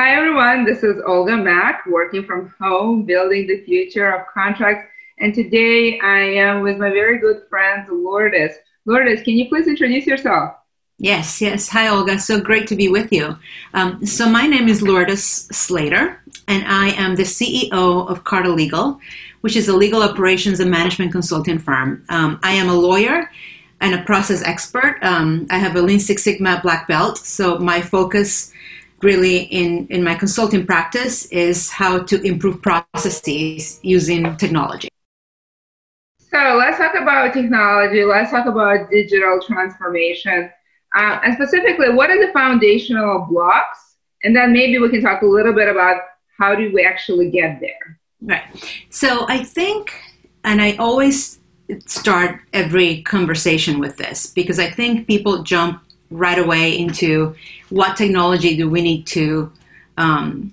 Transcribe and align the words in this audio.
Hi, 0.00 0.16
everyone. 0.16 0.64
This 0.64 0.82
is 0.82 0.96
Olga 1.04 1.36
Mack, 1.36 1.84
working 1.84 2.24
from 2.24 2.54
home, 2.58 3.02
building 3.02 3.46
the 3.46 3.62
future 3.64 4.10
of 4.10 4.26
contracts. 4.32 4.90
And 5.18 5.34
today 5.34 6.00
I 6.00 6.20
am 6.20 6.62
with 6.62 6.78
my 6.78 6.88
very 6.88 7.18
good 7.18 7.42
friend, 7.50 7.86
Lourdes. 7.86 8.54
Lourdes, 8.86 9.22
can 9.24 9.34
you 9.34 9.50
please 9.50 9.66
introduce 9.66 10.06
yourself? 10.06 10.54
Yes, 10.96 11.42
yes. 11.42 11.68
Hi, 11.68 11.88
Olga. 11.88 12.18
So 12.18 12.40
great 12.40 12.66
to 12.68 12.76
be 12.76 12.88
with 12.88 13.12
you. 13.12 13.36
Um, 13.74 14.06
so, 14.06 14.26
my 14.26 14.46
name 14.46 14.68
is 14.68 14.80
Lourdes 14.80 15.22
Slater, 15.54 16.18
and 16.48 16.64
I 16.66 16.92
am 16.92 17.16
the 17.16 17.24
CEO 17.24 18.08
of 18.08 18.24
Carta 18.24 18.48
Legal, 18.48 18.98
which 19.42 19.54
is 19.54 19.68
a 19.68 19.76
legal 19.76 20.02
operations 20.02 20.60
and 20.60 20.70
management 20.70 21.12
consulting 21.12 21.58
firm. 21.58 22.06
Um, 22.08 22.40
I 22.42 22.52
am 22.52 22.70
a 22.70 22.74
lawyer 22.74 23.30
and 23.82 23.94
a 23.94 24.02
process 24.04 24.42
expert. 24.44 24.98
Um, 25.02 25.46
I 25.50 25.58
have 25.58 25.76
a 25.76 25.82
Lean 25.82 26.00
Six 26.00 26.22
Sigma 26.22 26.58
black 26.62 26.88
belt, 26.88 27.18
so 27.18 27.58
my 27.58 27.82
focus 27.82 28.50
really 29.02 29.38
in, 29.44 29.86
in 29.88 30.02
my 30.02 30.14
consulting 30.14 30.66
practice 30.66 31.26
is 31.26 31.70
how 31.70 31.98
to 31.98 32.20
improve 32.22 32.62
processes 32.62 33.80
using 33.82 34.36
technology. 34.36 34.88
So 36.18 36.56
let's 36.58 36.78
talk 36.78 36.94
about 36.94 37.32
technology. 37.32 38.04
Let's 38.04 38.30
talk 38.30 38.46
about 38.46 38.90
digital 38.90 39.40
transformation. 39.40 40.50
Uh, 40.94 41.20
and 41.24 41.34
specifically, 41.34 41.92
what 41.92 42.10
are 42.10 42.24
the 42.24 42.32
foundational 42.32 43.26
blocks? 43.28 43.96
And 44.22 44.34
then 44.36 44.52
maybe 44.52 44.78
we 44.78 44.90
can 44.90 45.02
talk 45.02 45.22
a 45.22 45.26
little 45.26 45.52
bit 45.52 45.68
about 45.68 46.00
how 46.38 46.54
do 46.54 46.72
we 46.72 46.84
actually 46.84 47.30
get 47.30 47.60
there. 47.60 47.98
Right. 48.22 48.44
So 48.90 49.26
I 49.28 49.42
think, 49.42 49.92
and 50.44 50.60
I 50.60 50.76
always 50.76 51.40
start 51.86 52.40
every 52.52 53.02
conversation 53.02 53.78
with 53.78 53.96
this 53.96 54.26
because 54.26 54.58
I 54.58 54.70
think 54.70 55.06
people 55.06 55.42
jump 55.42 55.82
right 56.10 56.38
away 56.38 56.76
into 56.76 57.34
what 57.68 57.96
technology 57.96 58.56
do 58.56 58.68
we 58.68 58.82
need 58.82 59.06
to 59.06 59.52
um, 59.96 60.52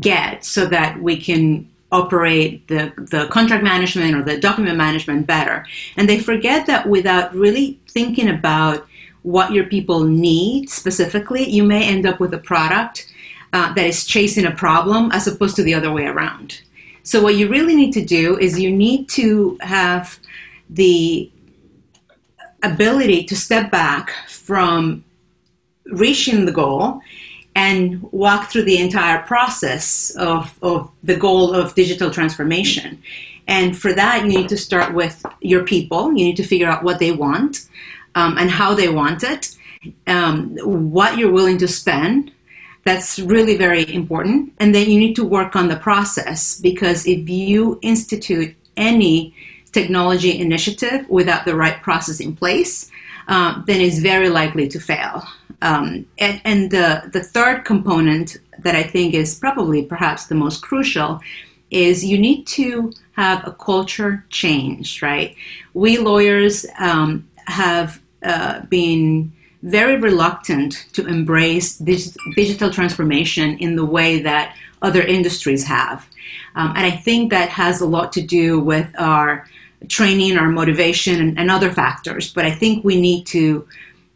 get 0.00 0.44
so 0.44 0.66
that 0.66 1.00
we 1.00 1.20
can 1.20 1.68
operate 1.90 2.66
the, 2.68 2.92
the 2.96 3.26
contract 3.30 3.62
management 3.62 4.16
or 4.16 4.22
the 4.22 4.38
document 4.38 4.76
management 4.76 5.26
better. 5.26 5.64
And 5.96 6.08
they 6.08 6.18
forget 6.18 6.66
that 6.66 6.88
without 6.88 7.34
really 7.34 7.80
thinking 7.88 8.28
about 8.28 8.86
what 9.22 9.52
your 9.52 9.64
people 9.64 10.04
need 10.04 10.68
specifically, 10.68 11.48
you 11.48 11.62
may 11.62 11.88
end 11.88 12.04
up 12.04 12.20
with 12.20 12.34
a 12.34 12.38
product 12.38 13.10
uh, 13.52 13.72
that 13.74 13.86
is 13.86 14.04
chasing 14.04 14.44
a 14.44 14.50
problem 14.50 15.10
as 15.12 15.26
opposed 15.26 15.56
to 15.56 15.62
the 15.62 15.74
other 15.74 15.92
way 15.92 16.04
around. 16.06 16.60
So, 17.04 17.22
what 17.22 17.36
you 17.36 17.48
really 17.48 17.76
need 17.76 17.92
to 17.92 18.04
do 18.04 18.36
is 18.38 18.58
you 18.58 18.70
need 18.70 19.08
to 19.10 19.56
have 19.60 20.18
the 20.68 21.30
ability 22.64 23.24
to 23.24 23.36
step 23.36 23.70
back 23.70 24.10
from 24.28 25.04
reaching 25.86 26.46
the 26.46 26.52
goal 26.52 27.00
and 27.54 28.02
walk 28.10 28.50
through 28.50 28.64
the 28.64 28.78
entire 28.78 29.22
process 29.22 30.10
of, 30.16 30.58
of 30.62 30.90
the 31.02 31.16
goal 31.16 31.54
of 31.54 31.74
digital 31.74 32.10
transformation. 32.10 33.00
And 33.46 33.76
for 33.76 33.92
that, 33.92 34.22
you 34.22 34.28
need 34.28 34.48
to 34.48 34.56
start 34.56 34.94
with 34.94 35.24
your 35.40 35.64
people. 35.64 36.08
You 36.08 36.24
need 36.24 36.36
to 36.36 36.42
figure 36.42 36.68
out 36.68 36.82
what 36.82 36.98
they 36.98 37.12
want 37.12 37.68
um, 38.14 38.38
and 38.38 38.50
how 38.50 38.74
they 38.74 38.88
want 38.88 39.22
it, 39.22 39.56
um, 40.06 40.56
what 40.62 41.18
you're 41.18 41.32
willing 41.32 41.58
to 41.58 41.68
spend. 41.68 42.32
That's 42.84 43.18
really 43.18 43.56
very 43.56 43.92
important. 43.94 44.52
And 44.58 44.74
then 44.74 44.90
you 44.90 44.98
need 44.98 45.14
to 45.16 45.24
work 45.24 45.56
on 45.56 45.68
the 45.68 45.76
process 45.76 46.58
because 46.60 47.06
if 47.06 47.28
you 47.28 47.78
institute 47.82 48.54
any 48.76 49.34
technology 49.74 50.38
initiative 50.38 51.08
without 51.10 51.44
the 51.44 51.56
right 51.56 51.82
process 51.82 52.20
in 52.20 52.34
place, 52.34 52.90
uh, 53.28 53.62
then 53.66 53.80
it's 53.80 53.98
very 53.98 54.28
likely 54.28 54.68
to 54.68 54.80
fail. 54.80 55.22
Um, 55.62 56.06
and, 56.18 56.40
and 56.44 56.70
the, 56.70 57.10
the 57.12 57.22
third 57.22 57.64
component 57.64 58.36
that 58.58 58.74
I 58.74 58.82
think 58.82 59.14
is 59.14 59.34
probably 59.34 59.84
perhaps 59.84 60.26
the 60.26 60.34
most 60.34 60.62
crucial 60.62 61.20
is 61.70 62.04
you 62.04 62.18
need 62.18 62.46
to 62.46 62.92
have 63.12 63.46
a 63.46 63.52
culture 63.52 64.24
change, 64.30 65.02
right? 65.02 65.34
We 65.72 65.98
lawyers 65.98 66.66
um, 66.78 67.28
have 67.46 68.00
uh, 68.22 68.60
been 68.66 69.32
very 69.62 69.96
reluctant 69.96 70.86
to 70.92 71.06
embrace 71.06 71.78
dig- 71.78 72.14
digital 72.36 72.70
transformation 72.70 73.56
in 73.58 73.76
the 73.76 73.84
way 73.84 74.20
that 74.22 74.56
other 74.82 75.02
industries 75.02 75.64
have. 75.64 76.06
Um, 76.54 76.74
and 76.76 76.86
I 76.86 76.90
think 76.90 77.30
that 77.30 77.48
has 77.48 77.80
a 77.80 77.86
lot 77.86 78.12
to 78.12 78.22
do 78.22 78.60
with 78.60 78.88
our 78.98 79.46
training, 79.88 80.36
or 80.36 80.48
motivation, 80.48 81.20
and, 81.20 81.38
and 81.38 81.50
other 81.50 81.70
factors. 81.70 82.32
But 82.32 82.44
I 82.44 82.50
think 82.50 82.84
we 82.84 83.00
need 83.00 83.26
to 83.26 83.66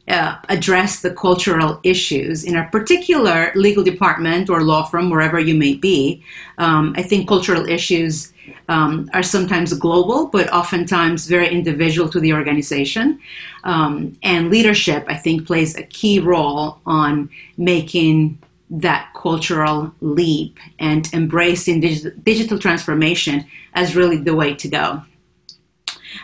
uh, 0.09 0.37
address 0.49 1.01
the 1.01 1.11
cultural 1.11 1.81
issues 1.83 2.45
in 2.45 2.57
a 2.57 2.69
particular 2.71 3.53
legal 3.55 3.85
department 3.85 4.49
or 4.49 4.63
law 4.63 4.85
firm, 4.85 5.11
wherever 5.11 5.39
you 5.39 5.55
may 5.55 5.75
be. 5.75 6.25
Um, 6.57 6.95
I 6.97 7.03
think 7.03 7.29
cultural 7.29 7.69
issues 7.69 8.33
um, 8.69 9.11
are 9.13 9.23
sometimes 9.23 9.73
global, 9.75 10.27
but 10.27 10.51
oftentimes 10.53 11.27
very 11.27 11.49
individual 11.51 12.09
to 12.09 12.21
the 12.21 12.33
organization. 12.33 13.21
Um, 13.65 14.17
and 14.23 14.51
leadership, 14.51 15.05
I 15.09 15.15
think, 15.15 15.47
plays 15.47 15.77
a 15.77 15.83
key 15.83 16.21
role 16.21 16.79
on 16.87 17.29
making 17.57 18.39
that 18.71 19.11
cultural 19.15 19.93
leap 20.01 20.59
and 20.79 21.13
embracing 21.13 21.81
dig- 21.81 22.25
digital 22.25 22.59
transformation 22.59 23.45
as 23.75 23.97
really 23.97 24.19
the 24.19 24.35
way 24.35 24.55
to 24.55 24.69
go. 24.69 25.03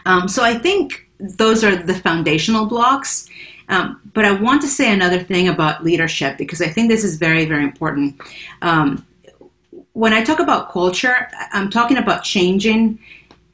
Um, 0.07 0.29
so 0.29 0.43
I 0.43 0.55
think 0.55 1.09
those 1.19 1.65
are 1.65 1.77
the 1.77 1.95
foundational 1.95 2.67
blocks. 2.67 3.29
Um, 3.69 4.01
but 4.13 4.25
I 4.25 4.33
want 4.33 4.61
to 4.63 4.69
say 4.69 4.93
another 4.93 5.23
thing 5.23 5.49
about 5.49 5.85
leadership 5.85 6.37
because 6.37 6.61
I 6.61 6.69
think 6.69 6.91
this 6.91 7.03
is 7.03 7.17
very, 7.17 7.47
very 7.47 7.65
important. 7.65 8.21
Um, 8.63 9.07
when 9.95 10.13
I 10.13 10.23
talk 10.23 10.39
about 10.39 10.71
culture, 10.71 11.29
I'm 11.53 11.71
talking 11.71 11.97
about 11.97 12.25
changing 12.25 12.99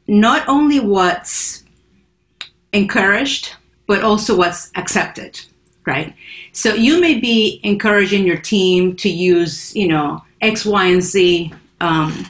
not 0.09 0.49
only 0.49 0.81
what's 0.81 1.65
encouraged, 2.73 3.55
but 3.87 4.03
also 4.03 4.37
what's 4.37 4.71
accepted, 4.75 5.41
right? 5.87 6.15
So 6.53 6.75
you 6.75 7.01
may 7.01 7.21
be 7.21 7.61
encouraging 7.63 8.27
your 8.27 8.39
team 8.39 8.97
to 8.97 9.09
use, 9.09 9.75
you 9.77 9.89
know, 9.89 10.23
X, 10.41 10.65
Y, 10.65 10.87
and 10.87 11.03
Z 11.03 11.53
um, 11.81 12.27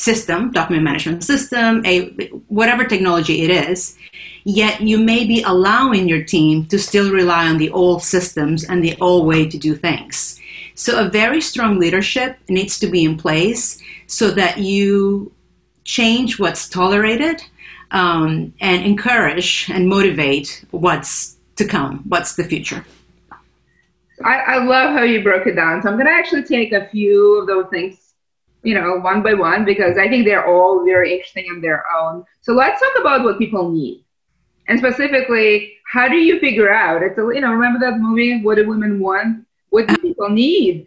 system, 0.00 0.50
document 0.50 0.82
management 0.82 1.22
system, 1.22 1.84
a 1.84 2.08
whatever 2.48 2.84
technology 2.84 3.42
it 3.42 3.50
is, 3.50 3.96
yet 4.44 4.80
you 4.80 4.98
may 4.98 5.26
be 5.26 5.42
allowing 5.42 6.08
your 6.08 6.22
team 6.24 6.64
to 6.66 6.78
still 6.78 7.12
rely 7.12 7.46
on 7.46 7.58
the 7.58 7.70
old 7.70 8.02
systems 8.02 8.64
and 8.64 8.82
the 8.82 8.96
old 9.00 9.26
way 9.26 9.46
to 9.46 9.58
do 9.58 9.74
things. 9.74 10.40
So 10.74 10.98
a 10.98 11.10
very 11.10 11.42
strong 11.42 11.78
leadership 11.78 12.38
needs 12.48 12.78
to 12.78 12.86
be 12.86 13.04
in 13.04 13.18
place 13.18 13.78
so 14.06 14.30
that 14.30 14.56
you 14.56 15.32
change 15.84 16.38
what's 16.38 16.66
tolerated 16.68 17.42
um, 17.90 18.54
and 18.60 18.82
encourage 18.82 19.68
and 19.70 19.86
motivate 19.86 20.64
what's 20.70 21.36
to 21.56 21.66
come, 21.66 22.04
what's 22.08 22.36
the 22.36 22.44
future. 22.44 22.86
I, 24.24 24.36
I 24.36 24.64
love 24.64 24.94
how 24.94 25.02
you 25.02 25.22
broke 25.22 25.46
it 25.46 25.56
down. 25.56 25.82
So 25.82 25.90
I'm 25.90 25.96
going 25.96 26.06
to 26.06 26.12
actually 26.12 26.44
take 26.44 26.72
a 26.72 26.88
few 26.88 27.38
of 27.40 27.46
those 27.46 27.66
things 27.68 28.09
you 28.62 28.74
know, 28.74 28.98
one 28.98 29.22
by 29.22 29.34
one 29.34 29.64
because 29.64 29.96
I 29.96 30.08
think 30.08 30.24
they're 30.24 30.46
all 30.46 30.84
very 30.84 31.12
interesting 31.12 31.46
on 31.50 31.60
their 31.60 31.84
own. 31.90 32.24
So 32.42 32.52
let's 32.52 32.80
talk 32.80 32.92
about 33.00 33.24
what 33.24 33.38
people 33.38 33.70
need. 33.70 34.04
And 34.68 34.78
specifically, 34.78 35.74
how 35.90 36.08
do 36.08 36.16
you 36.16 36.38
figure 36.38 36.72
out? 36.72 37.02
It's 37.02 37.18
a, 37.18 37.22
you 37.22 37.40
know, 37.40 37.52
remember 37.52 37.80
that 37.80 37.98
movie, 37.98 38.40
What 38.42 38.56
Do 38.56 38.68
Women 38.68 39.00
Want? 39.00 39.46
What 39.70 39.88
do 39.88 39.96
people 39.96 40.28
need? 40.28 40.86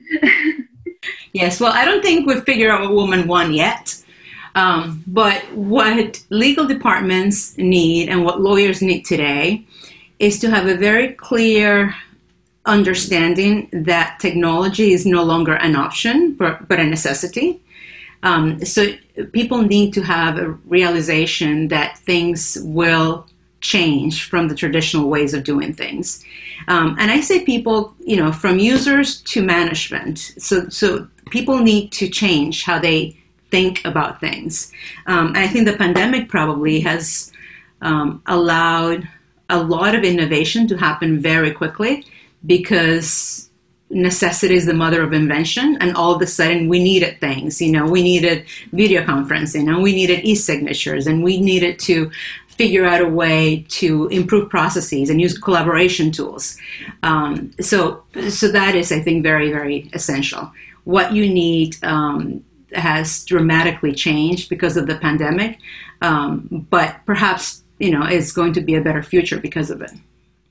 yes, 1.33 1.59
well, 1.59 1.73
I 1.73 1.83
don't 1.83 2.01
think 2.01 2.27
we've 2.27 2.43
figured 2.43 2.71
out 2.71 2.81
what 2.81 2.95
women 2.95 3.27
want 3.27 3.53
yet. 3.53 3.99
Um, 4.55 5.03
but 5.07 5.41
what 5.53 6.23
legal 6.29 6.67
departments 6.67 7.57
need 7.57 8.09
and 8.09 8.23
what 8.23 8.39
lawyers 8.39 8.81
need 8.81 9.03
today 9.03 9.65
is 10.19 10.39
to 10.39 10.49
have 10.49 10.67
a 10.67 10.75
very 10.75 11.13
clear 11.13 11.95
understanding 12.65 13.67
that 13.73 14.19
technology 14.19 14.93
is 14.93 15.05
no 15.05 15.23
longer 15.23 15.55
an 15.55 15.75
option, 15.75 16.33
but, 16.33 16.67
but 16.67 16.79
a 16.79 16.83
necessity. 16.83 17.62
Um, 18.23 18.63
so 18.65 18.93
people 19.31 19.61
need 19.61 19.93
to 19.93 20.01
have 20.01 20.37
a 20.37 20.49
realization 20.65 21.67
that 21.67 21.97
things 21.99 22.57
will 22.61 23.27
change 23.61 24.29
from 24.29 24.47
the 24.47 24.55
traditional 24.55 25.09
ways 25.09 25.33
of 25.33 25.43
doing 25.43 25.73
things. 25.73 26.23
Um, 26.67 26.95
and 26.99 27.11
I 27.11 27.21
say 27.21 27.45
people, 27.45 27.95
you 27.99 28.17
know, 28.17 28.31
from 28.31 28.59
users 28.59 29.21
to 29.21 29.41
management. 29.41 30.33
So, 30.37 30.67
so 30.69 31.07
people 31.29 31.59
need 31.59 31.91
to 31.93 32.09
change 32.09 32.63
how 32.63 32.79
they 32.79 33.17
think 33.51 33.85
about 33.85 34.19
things. 34.19 34.71
Um, 35.05 35.27
and 35.27 35.37
I 35.37 35.47
think 35.47 35.65
the 35.65 35.77
pandemic 35.77 36.27
probably 36.27 36.79
has 36.81 37.31
um, 37.81 38.21
allowed 38.25 39.07
a 39.49 39.61
lot 39.61 39.95
of 39.95 40.03
innovation 40.03 40.67
to 40.67 40.77
happen 40.77 41.19
very 41.19 41.51
quickly 41.51 42.05
because 42.45 43.49
necessity 43.89 44.55
is 44.55 44.65
the 44.65 44.73
mother 44.73 45.03
of 45.03 45.13
invention 45.13 45.77
and 45.79 45.95
all 45.95 46.15
of 46.15 46.21
a 46.21 46.25
sudden 46.25 46.67
we 46.67 46.83
needed 46.83 47.19
things 47.19 47.61
you 47.61 47.71
know 47.71 47.85
we 47.85 48.01
needed 48.01 48.43
video 48.71 49.03
conferencing 49.03 49.67
and 49.67 49.83
we 49.83 49.93
needed 49.93 50.19
e-signatures 50.23 51.05
and 51.05 51.23
we 51.23 51.39
needed 51.39 51.77
to 51.77 52.09
figure 52.55 52.85
out 52.85 53.01
a 53.01 53.07
way 53.07 53.65
to 53.67 54.07
improve 54.07 54.49
processes 54.49 55.09
and 55.09 55.19
use 55.19 55.37
collaboration 55.37 56.11
tools. 56.11 56.57
Um, 57.01 57.51
so, 57.59 58.03
so 58.29 58.47
that 58.49 58.75
is, 58.75 58.91
I 58.91 58.99
think, 58.99 59.23
very, 59.23 59.51
very 59.51 59.89
essential. 59.93 60.51
What 60.83 61.13
you 61.13 61.27
need 61.27 61.83
um, 61.83 62.43
has 62.73 63.25
dramatically 63.25 63.93
changed 63.93 64.49
because 64.49 64.77
of 64.77 64.87
the 64.87 64.95
pandemic, 64.95 65.59
um, 66.01 66.67
but 66.69 66.97
perhaps 67.05 67.63
you 67.79 67.89
know 67.89 68.03
it's 68.03 68.31
going 68.31 68.53
to 68.53 68.61
be 68.61 68.75
a 68.75 68.81
better 68.81 69.01
future 69.01 69.39
because 69.39 69.71
of 69.71 69.81
it. 69.81 69.91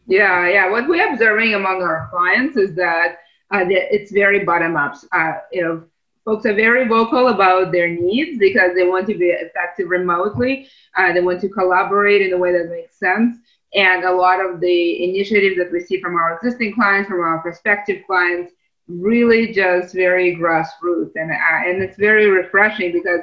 Yeah, 0.07 0.49
yeah. 0.49 0.71
What 0.71 0.89
we're 0.89 1.13
observing 1.13 1.55
among 1.55 1.83
our 1.83 2.09
clients 2.11 2.57
is 2.57 2.75
that 2.75 3.19
uh, 3.53 3.65
it's 3.69 4.11
very 4.11 4.45
bottom 4.45 4.77
up. 4.77 4.97
Uh, 5.13 5.35
you 5.53 5.63
know, 5.63 5.85
folks 6.25 6.47
are 6.47 6.55
very 6.55 6.89
vocal 6.89 7.29
about 7.29 7.73
their 7.73 7.89
needs 7.89 8.39
because 8.39 8.73
they 8.75 8.87
want 8.87 9.07
to 9.07 9.15
be 9.15 9.27
effective 9.27 9.89
remotely. 9.89 10.69
Uh, 10.97 11.13
they 11.13 11.21
want 11.21 11.41
to 11.41 11.49
collaborate 11.49 12.23
in 12.23 12.33
a 12.33 12.39
way 12.39 12.53
that 12.53 12.71
makes 12.71 12.99
sense. 12.99 13.39
And 13.75 14.05
a 14.05 14.13
lot 14.13 14.45
of 14.45 14.61
the 14.61 15.05
initiatives 15.05 15.57
that 15.57 15.73
we 15.73 15.81
see 15.81 16.01
from 16.01 16.15
our 16.17 16.37
existing 16.37 16.75
clients, 16.75 17.09
from 17.09 17.21
our 17.21 17.39
prospective 17.41 18.03
clients, 18.07 18.53
really 18.89 19.53
just 19.53 19.95
very 19.95 20.37
grassroots. 20.37 21.13
And, 21.15 21.31
uh, 21.31 21.69
and 21.69 21.83
it's 21.83 21.97
very 21.97 22.27
refreshing 22.27 22.93
because 22.93 23.21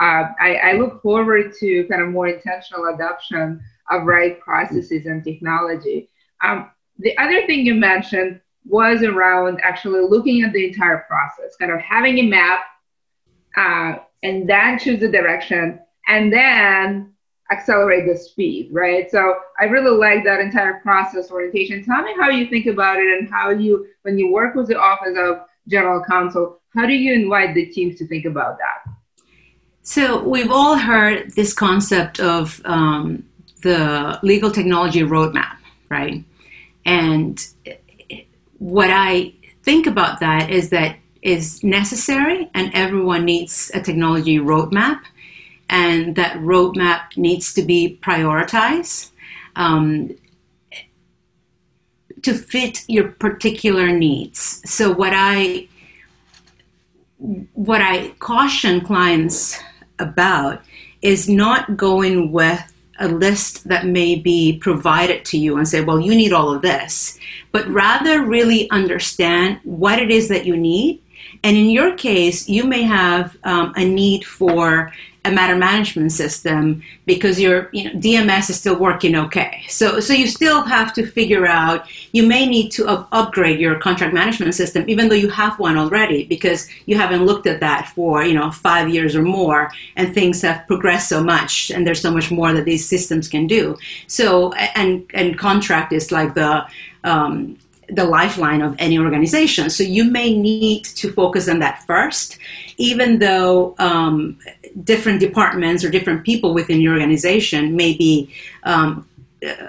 uh, 0.00 0.24
I, 0.40 0.56
I, 0.56 0.72
look 0.72 1.02
forward 1.02 1.52
to 1.60 1.86
kind 1.88 2.00
of 2.00 2.08
more 2.08 2.26
intentional 2.26 2.86
adoption 2.94 3.62
of 3.90 4.04
right 4.04 4.40
processes 4.40 5.04
and 5.04 5.22
technology. 5.22 6.08
Um, 6.42 6.70
the 6.98 7.16
other 7.18 7.46
thing 7.46 7.66
you 7.66 7.74
mentioned 7.74 8.40
was 8.64 9.02
around 9.02 9.60
actually 9.62 10.00
looking 10.08 10.42
at 10.42 10.52
the 10.52 10.66
entire 10.66 11.04
process, 11.08 11.56
kind 11.56 11.72
of 11.72 11.80
having 11.80 12.18
a 12.18 12.22
map 12.22 12.60
uh, 13.56 13.94
and 14.22 14.48
then 14.48 14.78
choose 14.78 15.00
the 15.00 15.08
direction 15.08 15.80
and 16.08 16.32
then 16.32 17.12
accelerate 17.50 18.06
the 18.06 18.16
speed, 18.16 18.68
right? 18.72 19.10
So 19.10 19.34
I 19.60 19.64
really 19.64 19.96
like 19.96 20.24
that 20.24 20.40
entire 20.40 20.80
process 20.80 21.30
orientation. 21.30 21.84
Tell 21.84 22.02
me 22.02 22.14
how 22.18 22.30
you 22.30 22.48
think 22.48 22.66
about 22.66 22.98
it 22.98 23.06
and 23.18 23.28
how 23.30 23.50
you, 23.50 23.86
when 24.02 24.18
you 24.18 24.32
work 24.32 24.54
with 24.54 24.68
the 24.68 24.78
Office 24.78 25.16
of 25.18 25.40
General 25.68 26.02
Counsel, 26.04 26.60
how 26.74 26.86
do 26.86 26.92
you 26.92 27.12
invite 27.12 27.54
the 27.54 27.66
teams 27.66 27.98
to 27.98 28.06
think 28.06 28.24
about 28.24 28.58
that? 28.58 28.92
So 29.82 30.22
we've 30.22 30.50
all 30.50 30.76
heard 30.78 31.32
this 31.32 31.52
concept 31.52 32.20
of 32.20 32.62
um, 32.64 33.24
the 33.62 34.18
legal 34.22 34.50
technology 34.50 35.00
roadmap, 35.00 35.56
right? 35.90 36.24
And 36.84 37.44
what 38.58 38.90
I 38.90 39.34
think 39.62 39.86
about 39.86 40.20
that 40.20 40.50
is 40.50 40.70
that 40.70 40.96
is 41.22 41.62
necessary 41.62 42.50
and 42.54 42.70
everyone 42.74 43.24
needs 43.24 43.70
a 43.74 43.80
technology 43.80 44.38
roadmap 44.38 45.00
and 45.68 46.16
that 46.16 46.36
roadmap 46.38 47.16
needs 47.16 47.54
to 47.54 47.62
be 47.62 47.98
prioritized 48.02 49.10
um, 49.56 50.10
to 52.22 52.34
fit 52.34 52.84
your 52.88 53.08
particular 53.08 53.88
needs. 53.90 54.62
So 54.70 54.92
what 54.92 55.12
I 55.14 55.68
what 57.54 57.80
I 57.80 58.08
caution 58.18 58.80
clients 58.80 59.58
about 60.00 60.62
is 61.02 61.28
not 61.28 61.76
going 61.76 62.32
with 62.32 62.71
a 63.02 63.08
list 63.08 63.68
that 63.68 63.86
may 63.86 64.14
be 64.14 64.58
provided 64.58 65.24
to 65.26 65.38
you 65.38 65.58
and 65.58 65.68
say, 65.68 65.82
well, 65.82 66.00
you 66.00 66.14
need 66.14 66.32
all 66.32 66.54
of 66.54 66.62
this, 66.62 67.18
but 67.50 67.66
rather 67.68 68.24
really 68.24 68.70
understand 68.70 69.60
what 69.64 69.98
it 69.98 70.10
is 70.10 70.28
that 70.28 70.46
you 70.46 70.56
need. 70.56 71.02
And 71.42 71.56
in 71.56 71.70
your 71.70 71.94
case, 71.96 72.48
you 72.48 72.64
may 72.64 72.82
have 72.82 73.36
um, 73.44 73.72
a 73.76 73.84
need 73.84 74.24
for 74.24 74.92
a 75.24 75.30
matter 75.30 75.54
management 75.54 76.10
system 76.10 76.82
because 77.06 77.40
your 77.40 77.68
you 77.72 77.84
know, 77.84 77.90
DMS 77.92 78.50
is 78.50 78.58
still 78.58 78.76
working 78.76 79.14
okay. 79.14 79.62
So, 79.68 80.00
so 80.00 80.12
you 80.12 80.26
still 80.26 80.62
have 80.62 80.92
to 80.94 81.06
figure 81.06 81.46
out, 81.46 81.86
you 82.10 82.26
may 82.26 82.44
need 82.46 82.70
to 82.72 82.86
up- 82.88 83.08
upgrade 83.12 83.60
your 83.60 83.78
contract 83.78 84.12
management 84.14 84.54
system, 84.54 84.84
even 84.88 85.08
though 85.08 85.14
you 85.14 85.28
have 85.28 85.58
one 85.60 85.76
already, 85.76 86.24
because 86.24 86.68
you 86.86 86.96
haven't 86.96 87.24
looked 87.24 87.46
at 87.46 87.60
that 87.60 87.88
for, 87.94 88.24
you 88.24 88.34
know, 88.34 88.50
five 88.50 88.88
years 88.88 89.14
or 89.14 89.22
more, 89.22 89.70
and 89.96 90.12
things 90.12 90.42
have 90.42 90.66
progressed 90.66 91.08
so 91.08 91.22
much, 91.22 91.70
and 91.70 91.86
there's 91.86 92.00
so 92.00 92.10
much 92.10 92.32
more 92.32 92.52
that 92.52 92.64
these 92.64 92.88
systems 92.88 93.28
can 93.28 93.46
do. 93.46 93.76
So, 94.08 94.52
and, 94.52 95.04
and 95.14 95.38
contract 95.38 95.92
is 95.92 96.10
like 96.10 96.34
the, 96.34 96.66
um, 97.04 97.58
the 97.88 98.04
lifeline 98.04 98.62
of 98.62 98.74
any 98.78 98.98
organization. 98.98 99.68
So 99.68 99.82
you 99.82 100.04
may 100.04 100.36
need 100.36 100.84
to 100.84 101.12
focus 101.12 101.48
on 101.48 101.58
that 101.58 101.82
first, 101.86 102.38
even 102.78 103.18
though 103.18 103.74
um, 103.78 104.38
different 104.84 105.20
departments 105.20 105.84
or 105.84 105.90
different 105.90 106.24
people 106.24 106.54
within 106.54 106.80
your 106.80 106.94
organization 106.94 107.76
may 107.76 107.94
be 107.94 108.32
um, 108.64 109.08
uh, 109.46 109.68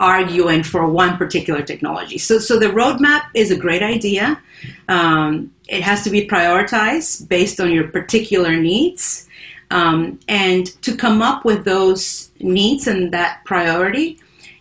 arguing 0.00 0.62
for 0.62 0.86
one 0.86 1.16
particular 1.16 1.62
technology. 1.62 2.18
So, 2.18 2.38
so 2.38 2.58
the 2.58 2.66
roadmap 2.66 3.22
is 3.34 3.50
a 3.50 3.56
great 3.56 3.82
idea. 3.82 4.40
Um, 4.88 5.52
it 5.68 5.82
has 5.82 6.02
to 6.04 6.10
be 6.10 6.26
prioritized 6.26 7.28
based 7.28 7.60
on 7.60 7.70
your 7.70 7.88
particular 7.88 8.56
needs. 8.56 9.28
Um, 9.70 10.18
and 10.28 10.66
to 10.82 10.96
come 10.96 11.22
up 11.22 11.44
with 11.44 11.64
those 11.64 12.30
needs 12.40 12.86
and 12.86 13.12
that 13.12 13.42
priority, 13.44 14.18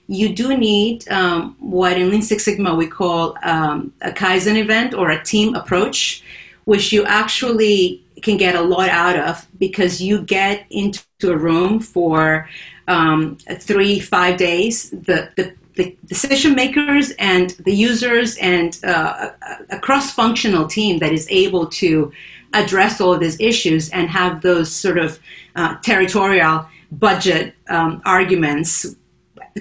you 0.08 0.34
do 0.34 0.56
need 0.58 1.08
um, 1.10 1.56
what 1.60 1.98
in 1.98 2.12
Lean 2.12 2.22
Six 2.22 2.46
Sigma 2.46 2.76
we 2.76 2.88
call 2.88 3.36
um, 3.44 3.94
a 4.02 4.12
Kaizen 4.12 4.58
event 4.58 4.94
or 4.94 5.10
a 5.10 5.24
team 5.24 5.56
approach, 5.56 6.24
which 6.66 6.94
you 6.94 7.04
actually 7.06 8.04
can 8.22 8.38
get 8.38 8.56
a 8.56 8.62
lot 8.62 8.90
out 8.90 9.18
of 9.18 9.48
because 9.58 10.02
you 10.02 10.22
get 10.22 10.66
into 10.70 11.02
a 11.24 11.36
room 11.36 11.80
for 11.80 12.50
um, 12.88 13.38
three, 13.60 14.00
five 14.00 14.38
days. 14.38 14.90
The, 14.90 15.32
the, 15.36 15.56
the, 15.76 15.98
decision 16.06 16.54
makers 16.54 17.12
and 17.18 17.52
the 17.66 17.74
users 17.74 18.38
and 18.38 18.78
uh, 18.84 19.32
a, 19.42 19.76
a 19.76 19.80
cross 19.80 20.12
functional 20.12 20.68
team 20.68 21.00
that 21.00 21.12
is 21.12 21.28
able 21.30 21.68
to 21.68 22.12
address 22.54 23.00
all 23.00 23.14
of 23.14 23.20
these 23.20 23.40
issues 23.40 23.90
and 23.92 24.10
have 24.10 24.42
those 24.42 24.72
sort 24.72 24.98
of 24.98 25.20
uh, 25.56 25.76
territorial 25.78 26.68
budget 26.92 27.56
um, 27.70 28.02
arguments 28.06 28.96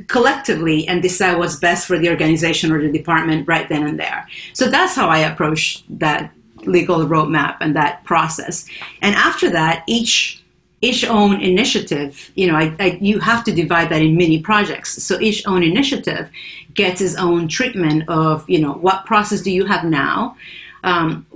collectively 0.07 0.87
and 0.87 1.03
decide 1.03 1.39
what's 1.39 1.57
best 1.57 1.87
for 1.87 1.99
the 1.99 2.09
organization 2.09 2.73
or 2.73 2.81
the 2.81 2.93
department 2.93 3.47
right 3.49 3.69
then 3.69 3.87
and 3.87 3.99
there. 3.99 4.27
So 4.53 4.69
that's 4.69 4.95
how 4.95 5.09
I 5.09 5.19
approach 5.19 5.85
that 5.89 6.33
legal 6.67 7.07
roadmap 7.07 7.57
and 7.61 7.75
that 7.77 8.05
process. 8.05 8.67
And 9.03 9.15
after 9.15 9.51
that, 9.51 9.85
each 9.87 10.41
each 10.83 11.05
own 11.05 11.41
initiative, 11.43 12.31
you 12.37 12.47
know, 12.47 12.57
I, 12.57 12.75
I, 12.81 12.99
you 13.03 13.19
have 13.19 13.45
to 13.45 13.53
divide 13.53 13.91
that 13.91 14.01
in 14.01 14.17
mini 14.17 14.41
projects. 14.41 15.03
So 15.03 15.21
each 15.21 15.47
own 15.47 15.63
initiative 15.63 16.31
gets 16.73 17.03
its 17.03 17.17
own 17.17 17.49
treatment 17.49 18.09
of, 18.09 18.49
you 18.49 18.61
know, 18.61 18.73
what 18.73 19.05
process 19.05 19.43
do 19.43 19.51
you 19.51 19.67
have 19.67 19.85
now? 19.85 20.37
Um, 20.83 21.27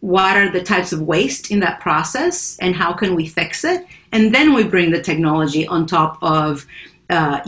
what 0.00 0.36
are 0.36 0.50
the 0.50 0.62
types 0.62 0.92
of 0.92 1.02
waste 1.02 1.50
in 1.50 1.60
that 1.60 1.80
process 1.80 2.56
and 2.58 2.74
how 2.74 2.94
can 2.94 3.14
we 3.14 3.26
fix 3.26 3.64
it? 3.64 3.86
And 4.12 4.34
then 4.34 4.54
we 4.54 4.64
bring 4.64 4.90
the 4.92 5.02
technology 5.02 5.66
on 5.66 5.86
top 5.86 6.16
of 6.22 6.64
uh, 7.10 7.40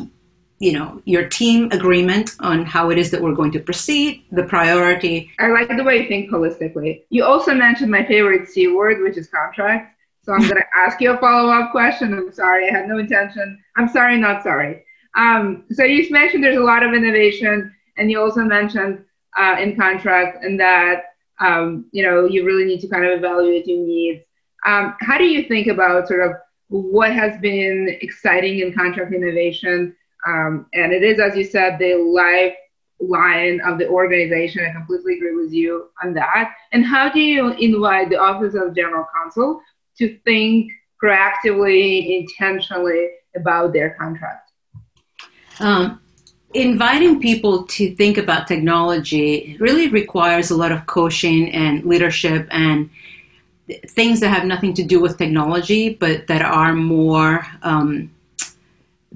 you 0.58 0.72
know 0.72 1.00
your 1.04 1.28
team 1.28 1.70
agreement 1.70 2.34
on 2.40 2.64
how 2.64 2.90
it 2.90 2.98
is 2.98 3.10
that 3.10 3.20
we're 3.20 3.34
going 3.34 3.52
to 3.52 3.60
proceed 3.60 4.24
the 4.32 4.42
priority. 4.42 5.30
I 5.38 5.48
like 5.48 5.68
the 5.68 5.84
way 5.84 6.02
you 6.02 6.08
think 6.08 6.30
holistically. 6.30 7.04
You 7.10 7.24
also 7.24 7.54
mentioned 7.54 7.90
my 7.90 8.04
favorite 8.04 8.48
c 8.48 8.68
word 8.68 9.02
which 9.02 9.16
is 9.16 9.28
contract. 9.28 9.96
So 10.22 10.32
i'm 10.32 10.40
going 10.40 10.54
to 10.56 10.66
ask 10.76 11.00
you 11.00 11.12
a 11.12 11.18
follow-up 11.18 11.70
question. 11.70 12.12
I'm 12.12 12.32
sorry 12.32 12.68
i 12.68 12.72
had 12.72 12.88
no 12.88 12.98
intention. 12.98 13.62
I'm 13.76 13.88
sorry 13.88 14.18
not 14.18 14.42
sorry. 14.42 14.84
Um, 15.16 15.64
so 15.70 15.84
you 15.84 16.10
mentioned 16.10 16.44
there's 16.44 16.58
a 16.58 16.70
lot 16.72 16.82
of 16.82 16.92
innovation 16.92 17.74
and 17.96 18.10
you 18.10 18.20
also 18.20 18.42
mentioned 18.42 19.04
uh, 19.36 19.56
in 19.60 19.76
contract 19.76 20.44
and 20.44 20.58
that 20.58 21.04
um, 21.40 21.86
you 21.92 22.02
know 22.02 22.26
you 22.26 22.44
really 22.44 22.64
need 22.64 22.80
to 22.80 22.88
kind 22.88 23.04
of 23.04 23.16
evaluate 23.16 23.66
your 23.66 23.86
needs. 23.86 24.24
Um, 24.66 24.96
how 25.00 25.18
do 25.18 25.24
you 25.24 25.44
think 25.44 25.68
about 25.68 26.08
sort 26.08 26.26
of 26.26 26.32
what 26.68 27.12
has 27.12 27.40
been 27.40 27.96
exciting 28.02 28.58
in 28.58 28.74
contract 28.74 29.14
innovation 29.14 29.94
um, 30.28 30.66
and 30.74 30.92
it 30.92 31.02
is, 31.02 31.18
as 31.18 31.36
you 31.36 31.44
said, 31.44 31.78
the 31.78 31.94
lifeline 31.96 33.60
of 33.60 33.78
the 33.78 33.88
organization. 33.88 34.64
I 34.64 34.72
completely 34.72 35.14
agree 35.14 35.34
with 35.34 35.52
you 35.52 35.88
on 36.02 36.12
that. 36.14 36.52
And 36.72 36.84
how 36.84 37.10
do 37.10 37.20
you 37.20 37.52
invite 37.52 38.10
the 38.10 38.18
Office 38.18 38.54
of 38.54 38.74
General 38.74 39.06
Counsel 39.16 39.62
to 39.98 40.18
think 40.26 40.70
proactively, 41.02 42.20
intentionally 42.20 43.08
about 43.34 43.72
their 43.72 43.90
contract? 43.90 44.50
Um, 45.60 46.00
inviting 46.52 47.20
people 47.20 47.64
to 47.64 47.94
think 47.94 48.18
about 48.18 48.46
technology 48.46 49.56
really 49.60 49.88
requires 49.88 50.50
a 50.50 50.56
lot 50.56 50.72
of 50.72 50.86
coaching 50.86 51.50
and 51.52 51.84
leadership 51.84 52.48
and 52.50 52.90
things 53.86 54.20
that 54.20 54.28
have 54.28 54.44
nothing 54.44 54.74
to 54.74 54.82
do 54.82 55.00
with 55.00 55.16
technology, 55.16 55.90
but 55.90 56.26
that 56.26 56.42
are 56.42 56.74
more 56.74 57.46
um, 57.62 58.10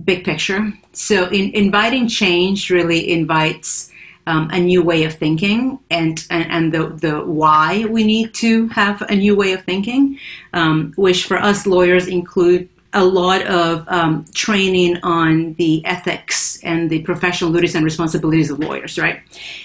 big 0.04 0.24
picture. 0.24 0.72
So, 0.92 1.28
in, 1.28 1.52
inviting 1.54 2.08
change 2.08 2.70
really 2.70 3.10
invites 3.10 3.90
um, 4.26 4.48
a 4.50 4.58
new 4.58 4.82
way 4.82 5.04
of 5.04 5.14
thinking 5.14 5.78
and, 5.90 6.24
and, 6.30 6.50
and, 6.50 6.72
the, 6.72 6.88
the 6.88 7.24
why 7.24 7.84
we 7.86 8.04
need 8.04 8.34
to 8.34 8.68
have 8.68 9.02
a 9.02 9.16
new 9.16 9.34
way 9.34 9.52
of 9.52 9.64
thinking, 9.64 10.18
um, 10.52 10.92
which 10.96 11.24
for 11.26 11.38
us 11.38 11.66
lawyers 11.66 12.06
include 12.06 12.68
a 12.92 13.04
lot 13.04 13.42
of 13.46 13.88
um, 13.88 14.24
training 14.34 14.98
on 15.02 15.54
the 15.54 15.84
ethics 15.86 16.60
and 16.62 16.90
the 16.90 17.00
professional 17.02 17.50
duties 17.50 17.74
and 17.74 17.84
responsibilities 17.84 18.50
of 18.50 18.58
lawyers, 18.58 18.98
right? 18.98 19.20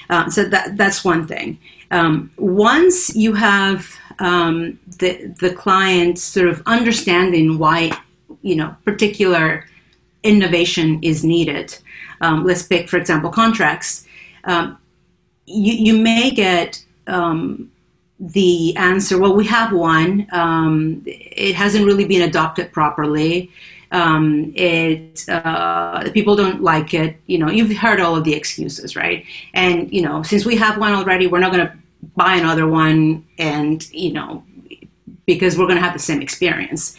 Uh, 0.10 0.30
so 0.30 0.46
that 0.46 0.78
that's 0.78 1.04
one 1.04 1.28
thing. 1.28 1.60
Um, 1.92 2.32
once 2.38 3.16
you 3.16 3.34
have 3.34 3.94
um, 4.20 4.80
the 5.00 5.28
the 5.40 5.54
client 5.54 6.20
sort 6.20 6.48
of 6.48 6.62
understanding 6.66 7.58
why 7.58 7.92
you 8.42 8.56
know 8.56 8.76
particular 8.86 9.66
innovation 10.24 11.00
is 11.02 11.24
needed. 11.24 11.78
Um, 12.22 12.44
let's 12.46 12.64
pick, 12.64 12.90
for 12.90 12.98
example, 12.98 13.30
contracts. 13.30 14.06
Um, 14.44 14.78
you, 15.46 15.74
you 15.74 16.02
may 16.02 16.32
get 16.32 16.84
um, 17.08 17.72
the 18.20 18.76
answer, 18.78 19.20
well, 19.20 19.36
we 19.36 19.46
have 19.46 19.72
one. 19.72 20.28
Um, 20.32 21.04
it 21.06 21.56
hasn't 21.56 21.86
really 21.86 22.06
been 22.06 22.24
adopted 22.24 22.72
properly. 22.72 23.52
Um, 23.92 24.52
it 24.56 25.24
uh, 25.30 26.12
people 26.12 26.36
don't 26.36 26.62
like 26.62 26.94
it. 26.94 27.18
You 27.28 27.38
know, 27.38 27.50
you've 27.50 27.78
heard 27.78 28.02
all 28.02 28.16
of 28.16 28.24
the 28.24 28.34
excuses, 28.34 28.96
right? 28.96 29.26
And 29.54 29.92
you 29.94 30.02
know, 30.02 30.24
since 30.24 30.46
we 30.46 30.58
have 30.58 30.78
one 30.78 30.94
already, 30.94 31.28
we're 31.28 31.40
not 31.40 31.54
going 31.54 31.68
to 31.68 31.74
buy 32.16 32.36
another 32.36 32.68
one, 32.68 33.26
and 33.38 33.88
you 33.94 34.12
know, 34.12 34.44
because 35.26 35.58
we're 35.58 35.68
going 35.68 35.78
to 35.78 35.84
have 35.84 35.94
the 35.94 36.00
same 36.00 36.22
experience. 36.22 36.98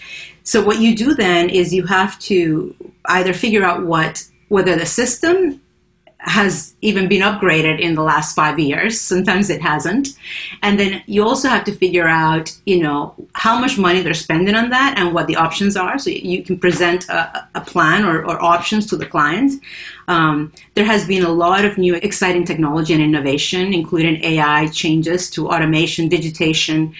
So 0.49 0.65
what 0.65 0.81
you 0.81 0.97
do 0.97 1.13
then 1.13 1.51
is 1.51 1.75
you 1.75 1.85
have 1.85 2.19
to 2.21 2.75
either 3.05 3.35
figure 3.35 3.65
out 3.65 3.85
what 3.85 4.25
whether 4.49 4.77
the 4.77 4.87
system 4.87 5.61
has 6.21 6.75
even 6.81 7.07
been 7.07 7.21
upgraded 7.21 7.79
in 7.79 7.95
the 7.95 8.03
last 8.03 8.35
five 8.35 8.59
years. 8.59 8.99
Sometimes 8.99 9.51
it 9.51 9.61
hasn't. 9.61 10.09
And 10.63 10.81
then 10.81 11.03
you 11.05 11.23
also 11.23 11.49
have 11.49 11.65
to 11.65 11.73
figure 11.73 12.09
out, 12.09 12.51
you 12.65 12.83
know, 12.83 13.15
how 13.35 13.61
much 13.61 13.77
money 13.77 14.01
they're 14.01 14.15
spending 14.15 14.55
on 14.55 14.71
that 14.71 14.95
and 14.99 15.13
what 15.13 15.27
the 15.27 15.37
options 15.37 15.77
are. 15.77 15.99
So 15.99 16.09
you 16.09 16.43
can 16.43 16.59
present 16.59 17.07
a, 17.11 17.47
a 17.55 17.61
plan 17.61 18.07
or, 18.07 18.25
or, 18.25 18.43
options 18.43 18.87
to 18.87 18.97
the 18.97 19.07
client. 19.07 19.53
Um, 20.09 20.53
there 20.75 20.87
has 20.87 21.07
been 21.07 21.25
a 21.25 21.31
lot 21.31 21.67
of 21.67 21.77
new 21.77 21.95
exciting 21.97 22.47
technology 22.47 22.95
and 22.95 23.03
innovation, 23.03 23.75
including 23.75 24.25
AI 24.25 24.69
changes 24.69 25.29
to 25.33 25.49
automation, 25.51 26.09
digitation, 26.09 26.95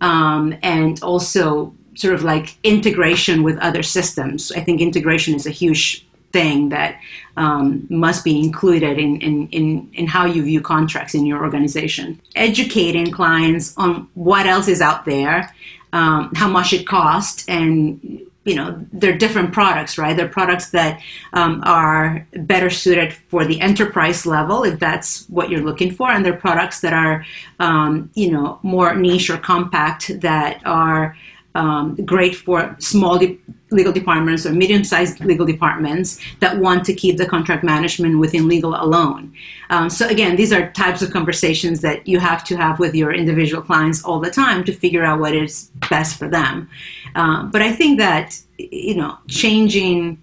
um, 0.00 0.54
and 0.62 1.02
also 1.02 1.74
sort 1.94 2.14
of 2.14 2.22
like 2.22 2.56
integration 2.62 3.42
with 3.42 3.58
other 3.58 3.82
systems. 3.82 4.52
I 4.52 4.60
think 4.60 4.80
integration 4.80 5.34
is 5.34 5.46
a 5.46 5.50
huge 5.50 6.06
thing 6.32 6.70
that 6.70 7.00
um, 7.36 7.86
must 7.90 8.24
be 8.24 8.40
included 8.40 8.98
in, 8.98 9.20
in, 9.20 9.48
in, 9.48 9.90
in, 9.92 10.06
how 10.06 10.24
you 10.24 10.42
view 10.42 10.60
contracts 10.60 11.14
in 11.14 11.26
your 11.26 11.42
organization. 11.42 12.20
Educating 12.34 13.10
clients 13.10 13.74
on 13.76 14.08
what 14.14 14.46
else 14.46 14.68
is 14.68 14.80
out 14.80 15.04
there, 15.04 15.54
um, 15.92 16.32
how 16.34 16.48
much 16.48 16.72
it 16.72 16.86
costs, 16.86 17.44
and 17.48 18.20
you 18.44 18.56
know 18.56 18.84
they're 18.92 19.16
different 19.16 19.52
products, 19.52 19.98
right? 19.98 20.16
They're 20.16 20.28
products 20.28 20.70
that 20.70 21.00
um, 21.32 21.62
are 21.64 22.26
better 22.32 22.70
suited 22.70 23.12
for 23.28 23.44
the 23.44 23.60
enterprise 23.60 24.26
level, 24.26 24.64
if 24.64 24.78
that's 24.78 25.28
what 25.28 25.48
you're 25.48 25.60
looking 25.60 25.92
for, 25.92 26.10
and 26.10 26.24
they're 26.24 26.36
products 26.36 26.80
that 26.80 26.92
are 26.92 27.24
um, 27.60 28.10
you 28.14 28.30
know 28.30 28.58
more 28.62 28.94
niche 28.94 29.30
or 29.30 29.36
compact 29.36 30.20
that 30.20 30.60
are 30.66 31.16
um, 31.54 31.96
great 32.06 32.34
for 32.34 32.74
small 32.78 33.18
de- 33.18 33.38
legal 33.70 33.92
departments 33.92 34.46
or 34.46 34.52
medium-sized 34.52 35.20
legal 35.24 35.46
departments 35.46 36.18
that 36.40 36.58
want 36.58 36.84
to 36.84 36.94
keep 36.94 37.16
the 37.16 37.26
contract 37.26 37.64
management 37.64 38.18
within 38.18 38.48
legal 38.48 38.74
alone. 38.74 39.32
Um, 39.70 39.88
so 39.90 40.06
again, 40.08 40.36
these 40.36 40.52
are 40.52 40.70
types 40.72 41.02
of 41.02 41.10
conversations 41.10 41.80
that 41.80 42.06
you 42.06 42.18
have 42.20 42.44
to 42.44 42.56
have 42.56 42.78
with 42.78 42.94
your 42.94 43.12
individual 43.12 43.62
clients 43.62 44.04
all 44.04 44.20
the 44.20 44.30
time 44.30 44.64
to 44.64 44.72
figure 44.72 45.04
out 45.04 45.20
what 45.20 45.34
is 45.34 45.70
best 45.88 46.18
for 46.18 46.28
them. 46.28 46.68
Uh, 47.14 47.44
but 47.44 47.62
I 47.62 47.72
think 47.72 47.98
that 47.98 48.38
you 48.58 48.94
know, 48.94 49.18
changing 49.28 50.20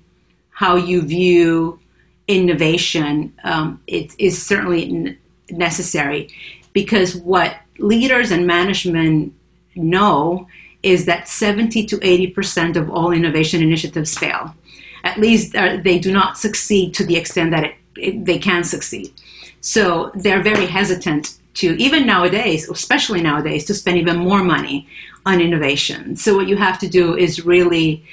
how 0.52 0.76
you 0.76 1.02
view 1.02 1.80
innovation 2.28 3.34
um, 3.44 3.82
it 3.88 4.14
is 4.20 4.46
certainly 4.46 4.84
n- 4.88 5.18
necessary 5.50 6.30
because 6.74 7.16
what 7.16 7.58
leaders 7.80 8.30
and 8.30 8.46
management 8.46 9.34
know 9.76 10.48
is 10.84 11.06
that 11.06 11.28
70 11.28 11.86
to 11.88 11.98
80% 11.98 12.76
of 12.76 12.90
all 12.90 13.12
innovation 13.12 13.62
initiatives 13.62 14.18
fail. 14.18 14.56
At 15.04 15.18
least 15.18 15.56
uh, 15.56 15.78
they 15.84 16.00
do 16.00 16.12
not 16.12 16.38
succeed 16.38 16.94
to 16.96 17.06
the 17.06 17.18
extent 17.18 17.52
that 17.52 17.64
it, 17.64 17.76
it, 17.98 18.26
they 18.26 18.38
can 18.38 18.64
succeed. 18.64 19.14
So 19.62 20.12
they're 20.16 20.44
very 20.44 20.66
hesitant 20.66 21.38
to, 21.56 21.76
even 21.82 22.06
nowadays, 22.06 22.70
especially 22.70 23.22
nowadays, 23.22 23.66
to 23.66 23.74
spend 23.74 23.98
even 23.98 24.18
more 24.18 24.44
money 24.44 24.88
on 25.26 25.42
innovation. 25.42 26.16
So 26.16 26.36
what 26.36 26.48
you 26.48 26.56
have 26.58 26.80
to 26.80 26.88
do 26.88 27.18
is 27.18 27.46
really 27.46 28.04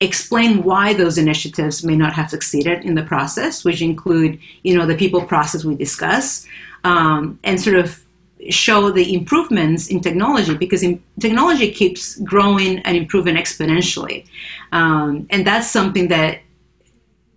explain 0.00 0.62
why 0.62 0.92
those 0.92 1.16
initiatives 1.16 1.84
may 1.84 1.96
not 1.96 2.12
have 2.12 2.30
succeeded 2.30 2.84
in 2.84 2.94
the 2.94 3.02
process, 3.02 3.64
which 3.64 3.80
include, 3.80 4.38
you 4.62 4.76
know, 4.76 4.86
the 4.86 4.96
people 4.96 5.22
process 5.22 5.64
we 5.64 5.74
discuss, 5.74 6.46
um, 6.84 7.38
and 7.44 7.60
sort 7.60 7.76
of 7.76 8.04
show 8.50 8.90
the 8.90 9.14
improvements 9.14 9.88
in 9.88 10.00
technology 10.00 10.56
because 10.56 10.82
in, 10.82 11.02
technology 11.20 11.70
keeps 11.70 12.16
growing 12.16 12.78
and 12.80 12.96
improving 12.96 13.34
exponentially. 13.34 14.26
Um, 14.72 15.26
and 15.30 15.46
that's 15.46 15.70
something 15.70 16.08
that 16.08 16.40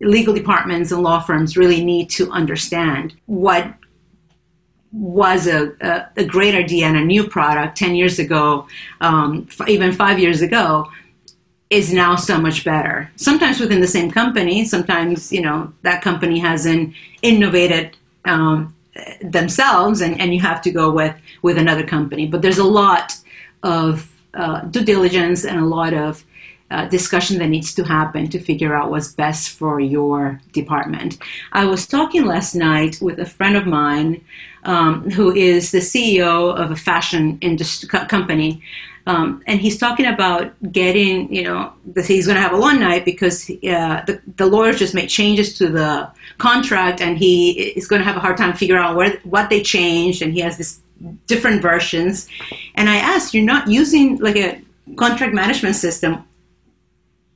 legal 0.02 0.34
departments 0.34 0.92
and 0.92 1.02
law 1.02 1.20
firms 1.20 1.58
really 1.58 1.84
need 1.84 2.10
to 2.12 2.32
understand 2.32 3.16
what 3.26 3.74
was 4.92 5.48
a, 5.48 5.72
a, 5.82 6.10
a 6.18 6.26
great 6.26 6.56
idea 6.56 6.86
and 6.86 6.98
a 6.98 7.04
new 7.04 7.28
product 7.28 7.78
10 7.78 7.96
years 7.96 8.18
ago, 8.18 8.68
um, 9.02 9.48
f- 9.50 9.70
even 9.70 9.92
five 9.92 10.20
years 10.20 10.42
ago, 10.42 10.90
is 11.70 11.94
now 11.94 12.16
so 12.16 12.40
much 12.40 12.66
better. 12.66 13.12
Sometimes 13.16 13.60
within 13.60 13.82
the 13.82 13.88
same 13.88 14.10
company, 14.10 14.66
sometimes, 14.66 15.32
you 15.32 15.42
know, 15.42 15.72
that 15.84 16.02
company 16.02 16.40
hasn't 16.40 16.94
innovated 17.22 17.96
um, 18.26 18.76
themselves 19.22 20.02
and, 20.02 20.20
and 20.20 20.34
you 20.34 20.40
have 20.40 20.62
to 20.62 20.72
go 20.72 20.92
with 20.92 21.16
with 21.42 21.58
another 21.58 21.86
company 21.86 22.28
but 22.28 22.42
there's 22.42 22.58
a 22.58 22.64
lot 22.64 23.16
of 23.64 24.10
uh, 24.34 24.62
due 24.62 24.84
diligence 24.84 25.46
and 25.46 25.60
a 25.60 25.66
lot 25.66 25.94
of 25.94 26.24
uh, 26.72 26.86
discussion 26.88 27.40
that 27.40 27.48
needs 27.48 27.74
to 27.74 27.84
happen 27.84 28.30
to 28.30 28.40
figure 28.40 28.76
out 28.76 28.92
what's 28.92 29.12
best 29.12 29.50
for 29.50 29.80
your 29.80 30.40
department. 30.52 31.18
I 31.52 31.66
was 31.66 31.88
talking 31.88 32.26
last 32.26 32.54
night 32.54 33.00
with 33.02 33.18
a 33.18 33.26
friend 33.26 33.58
of 33.58 33.66
mine 33.66 34.24
um, 34.66 35.10
who 35.10 35.34
is 35.34 35.72
the 35.72 35.80
CEO 35.80 36.56
of 36.56 36.70
a 36.70 36.76
fashion 36.76 37.40
industry 37.42 37.90
company, 38.08 38.62
um, 39.06 39.42
and 39.48 39.60
he's 39.60 39.78
talking 39.78 40.06
about 40.06 40.54
getting, 40.72 41.34
you 41.34 41.44
know, 41.44 41.74
the, 41.86 42.02
he's 42.02 42.26
going 42.26 42.36
to 42.36 42.42
have 42.42 42.54
a 42.54 42.58
long 42.58 42.80
night 42.80 43.06
because 43.06 43.50
uh, 43.50 44.04
the, 44.06 44.22
the 44.38 44.46
lawyers 44.46 44.78
just 44.78 44.94
made 44.94 45.08
changes 45.08 45.58
to 45.58 45.70
the 45.70 46.10
contract, 46.38 47.02
and 47.02 47.18
he 47.18 47.52
is 47.52 47.88
going 47.88 48.00
to 48.00 48.06
have 48.06 48.18
a 48.18 48.20
hard 48.20 48.38
time 48.38 48.54
figuring 48.54 48.82
out 48.82 48.96
where, 48.96 49.20
what 49.24 49.50
they 49.50 49.62
changed, 49.62 50.22
and 50.22 50.34
he 50.34 50.42
has 50.42 50.58
this 50.58 50.80
different 51.28 51.62
versions. 51.62 52.28
And 52.76 52.90
I 52.90 52.98
asked, 52.98 53.34
you're 53.34 53.46
not 53.46 53.68
using 53.68 54.18
like 54.18 54.36
a 54.36 54.62
contract 54.96 55.34
management 55.34 55.76
system 55.76 56.26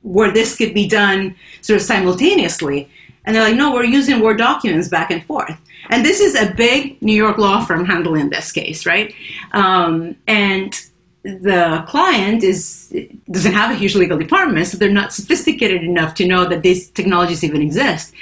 where 0.02 0.30
this 0.30 0.56
could 0.56 0.74
be 0.74 0.86
done 0.86 1.34
sort 1.62 1.78
of 1.78 1.82
simultaneously? 1.82 2.90
And 3.24 3.34
they're 3.34 3.42
like, 3.42 3.56
no, 3.56 3.72
we're 3.72 3.84
using 3.84 4.20
Word 4.20 4.36
documents 4.36 4.88
back 4.88 5.10
and 5.10 5.24
forth. 5.24 5.58
And 5.88 6.04
this 6.04 6.20
is 6.20 6.34
a 6.34 6.52
big 6.54 7.00
New 7.00 7.14
York 7.14 7.38
law 7.38 7.64
firm 7.64 7.84
handling 7.86 8.28
this 8.28 8.52
case, 8.52 8.84
right? 8.84 9.14
Um, 9.52 10.16
and 10.26 10.78
the 11.24 11.82
client 11.88 12.44
is 12.44 12.94
doesn't 13.30 13.52
have 13.52 13.70
a 13.70 13.74
huge 13.74 13.94
legal 13.96 14.18
department, 14.18 14.66
so 14.66 14.76
they're 14.76 14.90
not 14.90 15.12
sophisticated 15.12 15.82
enough 15.82 16.14
to 16.14 16.26
know 16.26 16.44
that 16.44 16.62
these 16.62 16.90
technologies 16.90 17.42
even 17.42 17.62
exist. 17.62 18.12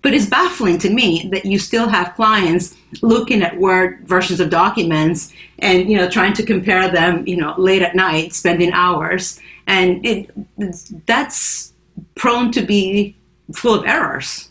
But 0.00 0.14
it's 0.14 0.26
baffling 0.26 0.78
to 0.78 0.90
me 0.90 1.28
that 1.32 1.44
you 1.44 1.58
still 1.58 1.88
have 1.88 2.14
clients 2.14 2.76
looking 3.02 3.42
at 3.42 3.58
Word 3.58 4.06
versions 4.06 4.40
of 4.40 4.50
documents 4.50 5.32
and 5.58 5.90
you 5.90 5.96
know 5.96 6.08
trying 6.08 6.34
to 6.34 6.44
compare 6.44 6.88
them, 6.88 7.26
you 7.26 7.36
know, 7.36 7.54
late 7.58 7.82
at 7.82 7.96
night, 7.96 8.32
spending 8.32 8.72
hours, 8.72 9.40
and 9.66 10.04
it 10.06 10.30
that's 11.06 11.72
prone 12.14 12.52
to 12.52 12.62
be 12.62 13.16
full 13.52 13.74
of 13.74 13.84
errors. 13.86 14.50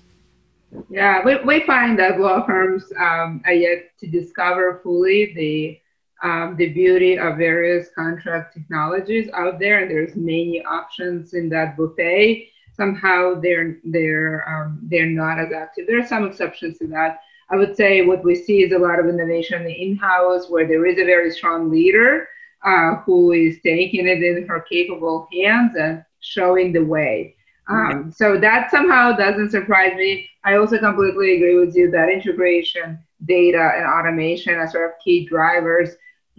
Yeah, 0.89 1.24
we, 1.25 1.38
we 1.44 1.65
find 1.65 2.00
that 2.00 2.20
law 2.20 2.46
firms 2.46 2.86
um, 2.98 3.41
are 3.46 3.53
yet 3.53 3.91
to 4.00 4.08
discover 4.08 4.80
fully 4.84 5.34
the 5.34 5.82
um, 6.24 6.56
the 6.56 6.70
beauty 6.70 7.18
of 7.18 7.38
various 7.38 7.90
contract 7.96 8.54
technologies 8.54 9.30
out 9.34 9.60
there, 9.60 9.80
and 9.80 9.90
there's 9.90 10.16
many 10.16 10.63
options 10.66 11.34
in 11.34 11.50
that 11.50 11.75
buffet. 11.78 12.48
Somehow 12.74 13.40
they're 13.40 13.78
they're 13.84 14.48
um, 14.48 14.80
they're 14.84 15.08
not 15.08 15.40
as 15.40 15.51
active. 15.51 15.88
There 15.88 16.00
are 16.00 16.08
some 16.08 16.25
exceptions 16.25 16.78
to 16.80 16.88
that. 16.88 17.22
I 17.50 17.58
would 17.58 17.75
say 17.75 18.06
what 18.06 18.24
we 18.24 18.36
see 18.36 18.63
is 18.63 18.72
a 18.72 18.78
lot 18.78 19.00
of 19.00 19.08
innovation 19.08 19.66
in-house, 19.68 20.50
where 20.50 20.68
there 20.68 20.86
is 20.86 20.98
a 21.00 21.06
very 21.06 21.32
strong 21.32 21.70
leader 21.70 22.28
uh, 22.63 22.96
who 22.98 23.34
is 23.34 23.58
taking 23.63 24.08
it 24.08 24.24
in 24.24 24.48
her 24.48 24.62
capable 24.62 25.28
hands 25.34 25.75
and 25.75 26.06
showing 26.22 26.72
the 26.72 26.84
way. 26.84 27.36
Um, 27.70 28.12
so 28.16 28.40
that 28.40 28.72
somehow 28.72 29.13
doesn't 29.13 29.51
surprise 29.51 29.94
me. 29.96 30.30
I 30.44 30.56
also 30.56 30.78
completely 30.78 31.36
agree 31.36 31.60
with 31.60 31.75
you 31.75 31.92
that 31.92 32.10
integration, 32.10 33.00
data, 33.25 33.72
and 33.75 33.86
automation 33.86 34.56
are 34.56 34.70
sort 34.70 34.90
of 34.90 35.00
key 35.04 35.25
drivers 35.25 35.90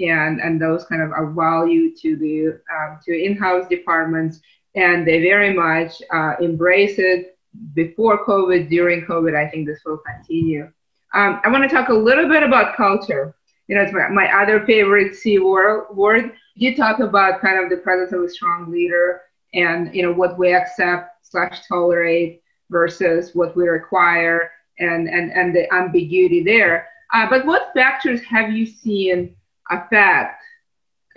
and 0.02 0.40
and 0.40 0.60
those 0.60 0.84
kind 0.84 1.02
of 1.02 1.10
are 1.12 1.30
value 1.30 1.94
to 1.96 2.16
the 2.16 2.60
um, 2.74 2.98
to 3.04 3.12
in-house 3.12 3.66
departments 3.68 4.40
and 4.74 5.06
they 5.06 5.20
very 5.20 5.52
much 5.52 6.02
uh, 6.12 6.34
embrace 6.40 6.98
it 6.98 7.38
before 7.74 8.24
COVID, 8.24 8.70
during 8.70 9.04
COVID. 9.04 9.36
I 9.36 9.50
think 9.50 9.66
this 9.66 9.80
will 9.84 9.98
continue. 9.98 10.70
Um, 11.14 11.40
I 11.44 11.48
want 11.48 11.68
to 11.68 11.68
talk 11.68 11.90
a 11.90 11.94
little 11.94 12.28
bit 12.28 12.42
about 12.42 12.76
culture. 12.76 13.34
You 13.68 13.76
know, 13.76 13.82
it's 13.82 13.92
my, 13.92 14.08
my 14.08 14.42
other 14.42 14.64
favorite 14.64 15.14
C 15.14 15.38
word. 15.38 16.32
You 16.54 16.76
talk 16.76 17.00
about 17.00 17.40
kind 17.40 17.62
of 17.62 17.70
the 17.70 17.76
presence 17.78 18.12
of 18.12 18.22
a 18.22 18.28
strong 18.28 18.70
leader 18.70 19.22
and 19.54 19.94
you 19.94 20.02
know 20.02 20.12
what 20.12 20.38
we 20.38 20.54
accept 20.54 21.26
slash 21.26 21.66
tolerate 21.66 22.42
versus 22.70 23.34
what 23.34 23.54
we 23.54 23.68
require 23.68 24.50
and 24.78 25.08
and 25.08 25.30
and 25.32 25.54
the 25.54 25.72
ambiguity 25.72 26.42
there. 26.42 26.88
Uh, 27.12 27.26
but 27.28 27.44
what 27.44 27.70
factors 27.74 28.22
have 28.22 28.52
you 28.52 28.64
seen 28.64 29.36
affect 29.70 30.42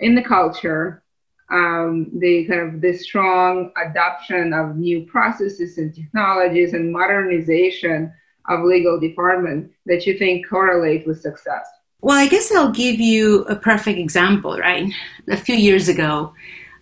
in 0.00 0.14
the 0.14 0.22
culture 0.22 1.02
um, 1.50 2.10
the 2.18 2.44
kind 2.46 2.60
of 2.60 2.80
the 2.80 2.96
strong 2.96 3.70
adoption 3.76 4.52
of 4.52 4.76
new 4.76 5.04
processes 5.06 5.78
and 5.78 5.94
technologies 5.94 6.72
and 6.72 6.92
modernization 6.92 8.12
of 8.48 8.64
legal 8.64 8.98
department 8.98 9.70
that 9.86 10.06
you 10.06 10.18
think 10.18 10.48
correlate 10.48 11.06
with 11.06 11.20
success? 11.20 11.66
Well, 12.00 12.16
I 12.16 12.28
guess 12.28 12.52
I'll 12.52 12.72
give 12.72 13.00
you 13.00 13.42
a 13.44 13.56
perfect 13.56 13.98
example, 13.98 14.56
right? 14.58 14.92
A 15.28 15.36
few 15.36 15.56
years 15.56 15.88
ago, 15.88 16.34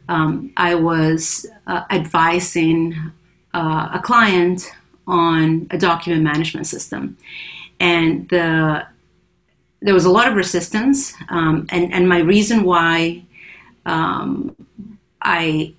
um, 0.09 0.53
I 0.57 0.75
was 0.75 1.47
uh, 1.67 1.83
advising 1.91 2.95
uh, 3.55 3.91
a 3.93 4.01
client 4.01 4.71
on 5.07 5.67
a 5.71 5.79
document 5.79 6.25
management 6.25 6.67
system, 6.67 7.17
and 7.79 8.29
the 8.29 8.87
there 9.85 9.95
was 9.95 10.07
a 10.07 10.11
lot 10.11 10.27
of 10.27 10.35
resistance, 10.35 11.13
um, 11.29 11.67
and 11.69 11.93
and 11.93 12.09
my 12.09 12.19
reason 12.19 12.65
why 12.65 13.23
um, 13.85 14.57
I 15.21 15.75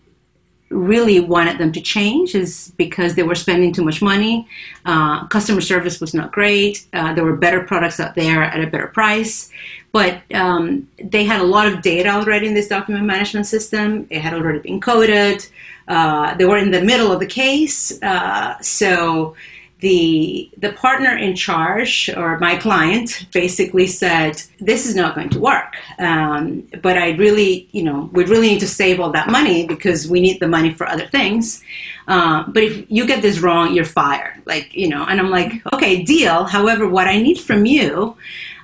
really 0.69 1.19
wanted 1.19 1.57
them 1.57 1.71
to 1.71 1.81
change 1.81 2.35
is 2.35 2.71
because 2.77 3.15
they 3.15 3.23
were 3.23 3.35
spending 3.35 3.73
too 3.73 3.83
much 3.83 4.01
money. 4.01 4.47
Uh, 4.85 5.25
customer 5.27 5.61
service 5.61 5.99
was 5.99 6.13
not 6.13 6.31
great. 6.31 6.85
Uh, 6.93 7.13
there 7.13 7.23
were 7.23 7.35
better 7.35 7.61
products 7.63 7.99
out 7.99 8.13
there 8.15 8.43
at 8.43 8.59
a 8.59 8.67
better 8.67 8.87
price. 8.87 9.49
But 9.91 10.21
um, 10.33 10.89
they 11.01 11.23
had 11.23 11.39
a 11.39 11.43
lot 11.43 11.67
of 11.67 11.81
data 11.81 12.09
already 12.09 12.47
in 12.47 12.53
this 12.53 12.67
document 12.67 13.05
management 13.05 13.47
system. 13.47 14.07
It 14.09 14.21
had 14.21 14.33
already 14.33 14.59
been 14.59 14.81
coded. 14.81 15.47
Uh, 15.87 16.35
they 16.35 16.45
were 16.45 16.57
in 16.57 16.71
the 16.71 16.81
middle 16.81 17.11
of 17.11 17.19
the 17.19 17.27
case. 17.27 18.01
Uh, 18.03 18.59
so 18.61 19.35
the 19.79 20.49
the 20.57 20.71
partner 20.73 21.15
in 21.15 21.35
charge 21.35 22.09
or 22.15 22.39
my 22.39 22.55
client 22.55 23.27
basically 23.33 23.87
said 23.87 24.41
this 24.59 24.85
is 24.85 24.95
not 24.95 25.15
going 25.15 25.29
to 25.29 25.39
work. 25.39 25.75
Um, 25.99 26.67
but 26.81 26.97
i 26.97 27.11
really 27.11 27.67
you 27.71 27.83
know 27.83 28.09
we 28.13 28.25
really 28.25 28.47
need 28.47 28.59
to 28.61 28.67
save 28.67 28.99
all 28.99 29.11
that 29.11 29.29
money 29.29 29.67
because 29.67 30.07
we 30.07 30.21
need 30.21 30.39
the 30.39 30.47
money 30.47 30.73
for 30.73 30.87
other 30.87 31.07
things. 31.07 31.63
Uh, 32.07 32.43
but 32.47 32.63
if 32.63 32.85
you 32.89 33.05
get 33.05 33.21
this 33.21 33.39
wrong 33.39 33.73
you're 33.73 33.85
fired. 33.85 34.41
Like 34.45 34.73
you 34.73 34.87
know 34.87 35.03
and 35.05 35.19
i'm 35.19 35.29
like 35.29 35.61
okay 35.73 36.03
deal. 36.03 36.45
However 36.45 36.87
what 36.87 37.07
i 37.07 37.21
need 37.21 37.39
from 37.39 37.65
you 37.65 38.15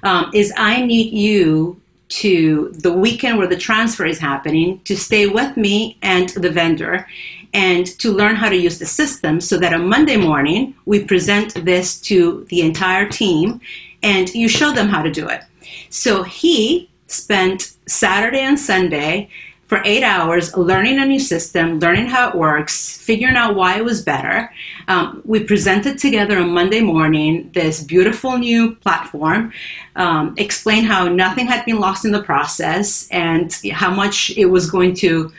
um, 0.04 0.32
is 0.34 0.54
i 0.58 0.82
need 0.82 1.14
you 1.14 1.82
to 2.12 2.70
the 2.74 2.92
weekend 2.92 3.38
where 3.38 3.48
the 3.48 3.58
transfer 3.58 4.06
is 4.06 4.20
happening 4.20 4.82
to 4.84 4.98
stay 4.98 5.28
with 5.28 5.56
me 5.56 5.98
and 6.02 6.30
the 6.30 6.50
vendor 6.50 7.08
and 7.54 7.86
to 8.00 8.12
learn 8.12 8.36
how 8.36 8.50
to 8.50 8.56
use 8.56 8.80
the 8.80 8.86
system 8.86 9.42
so 9.42 9.58
that 9.58 9.74
on 9.74 9.88
Monday 9.88 10.18
morning 10.18 10.76
we 10.86 11.04
present 11.04 11.54
this 11.66 12.00
to 12.02 12.46
the 12.50 12.62
entire 12.62 13.08
team 13.08 13.60
and 14.04 14.34
you 14.34 14.48
show 14.48 14.72
them 14.72 14.88
how 14.88 15.02
to 15.02 15.12
do 15.12 15.28
it. 15.28 15.42
So 15.90 16.24
he 16.24 16.90
spent 17.08 17.74
Saturday 17.88 18.40
and 18.40 18.60
Sunday 18.60 19.30
for 19.72 19.82
eight 19.86 20.04
hours 20.04 20.54
learning 20.58 21.00
a 21.00 21.06
new 21.06 21.18
system, 21.20 21.80
learning 21.80 22.06
how 22.08 22.28
it 22.28 22.36
works, 22.36 22.98
figuring 22.98 23.38
out 23.38 23.56
why 23.56 23.78
it 23.78 23.86
was 23.86 24.02
better. 24.02 24.54
Um, 24.90 25.22
we 25.24 25.46
presented 25.46 25.98
together 25.98 26.40
on 26.40 26.50
Monday 26.50 26.82
morning 26.82 27.50
this 27.54 27.82
beautiful 27.82 28.38
new 28.38 28.76
platform, 28.76 29.54
um, 29.96 30.36
explained 30.38 30.88
how 30.88 31.08
nothing 31.08 31.48
had 31.48 31.64
been 31.64 31.80
lost 31.80 32.04
in 32.04 32.12
the 32.12 32.22
process 32.22 33.08
and 33.12 33.58
how 33.72 33.90
much 33.90 34.32
it 34.36 34.48
was 34.48 34.70
going 34.70 34.94
to 34.96 35.32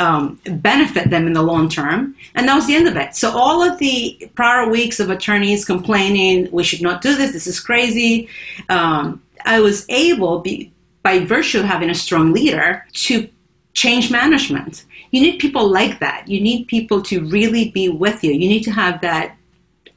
um, 0.00 0.40
benefit 0.44 1.10
them 1.10 1.26
in 1.26 1.34
the 1.34 1.42
long 1.42 1.68
term. 1.68 2.16
And 2.34 2.48
that 2.48 2.54
was 2.54 2.66
the 2.66 2.74
end 2.74 2.88
of 2.88 2.96
it. 2.96 3.14
So 3.14 3.30
all 3.30 3.62
of 3.62 3.78
the 3.78 4.30
prior 4.34 4.68
weeks 4.68 4.98
of 4.98 5.10
attorneys 5.10 5.64
complaining, 5.64 6.48
we 6.50 6.64
should 6.64 6.80
not 6.80 7.02
do 7.02 7.14
this, 7.14 7.32
this 7.32 7.46
is 7.46 7.60
crazy, 7.60 8.28
um, 8.70 9.22
I 9.44 9.60
was 9.60 9.84
able, 9.88 10.40
be, 10.40 10.72
by 11.02 11.18
virtue 11.18 11.60
of 11.60 11.66
having 11.66 11.90
a 11.90 11.94
strong 11.94 12.32
leader, 12.32 12.86
to 12.92 13.28
change 13.74 14.10
management. 14.10 14.84
You 15.10 15.20
need 15.20 15.38
people 15.38 15.68
like 15.68 16.00
that. 16.00 16.28
You 16.28 16.40
need 16.40 16.66
people 16.66 17.02
to 17.02 17.24
really 17.26 17.70
be 17.70 17.88
with 17.88 18.24
you. 18.24 18.32
You 18.32 18.48
need 18.48 18.64
to 18.64 18.70
have 18.70 19.00
that 19.02 19.36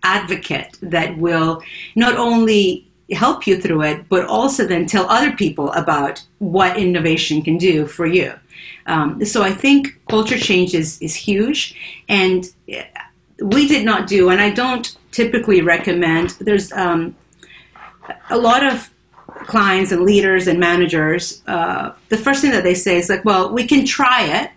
advocate 0.03 0.77
that 0.81 1.17
will 1.17 1.61
not 1.95 2.17
only 2.17 2.87
help 3.11 3.45
you 3.47 3.59
through 3.59 3.83
it, 3.83 4.09
but 4.09 4.25
also 4.25 4.65
then 4.65 4.85
tell 4.85 5.05
other 5.09 5.31
people 5.31 5.71
about 5.73 6.23
what 6.39 6.77
innovation 6.77 7.41
can 7.41 7.57
do 7.57 7.85
for 7.85 8.05
you. 8.05 8.33
Um, 8.85 9.23
so 9.23 9.43
I 9.43 9.51
think 9.51 9.99
culture 10.09 10.37
change 10.37 10.73
is, 10.73 11.01
is 11.01 11.15
huge. 11.15 11.75
And 12.09 12.45
we 13.39 13.67
did 13.67 13.85
not 13.85 14.07
do, 14.07 14.29
and 14.29 14.41
I 14.41 14.49
don't 14.49 14.95
typically 15.11 15.61
recommend, 15.61 16.31
there's 16.39 16.71
um, 16.73 17.15
a 18.29 18.37
lot 18.37 18.65
of 18.65 18.89
clients 19.45 19.91
and 19.91 20.03
leaders 20.03 20.47
and 20.47 20.59
managers, 20.59 21.41
uh, 21.47 21.93
the 22.09 22.17
first 22.17 22.41
thing 22.41 22.51
that 22.51 22.63
they 22.63 22.75
say 22.75 22.97
is 22.97 23.09
like, 23.09 23.25
well, 23.25 23.51
we 23.53 23.65
can 23.65 23.85
try 23.85 24.23
it. 24.23 24.51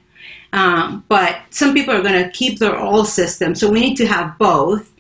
Um, 0.52 1.04
but 1.08 1.40
some 1.50 1.74
people 1.74 1.94
are 1.94 2.02
going 2.02 2.22
to 2.22 2.30
keep 2.30 2.58
their 2.58 2.78
old 2.78 3.08
system, 3.08 3.54
so 3.54 3.70
we 3.70 3.80
need 3.80 3.96
to 3.96 4.06
have 4.06 4.38
both 4.38 4.92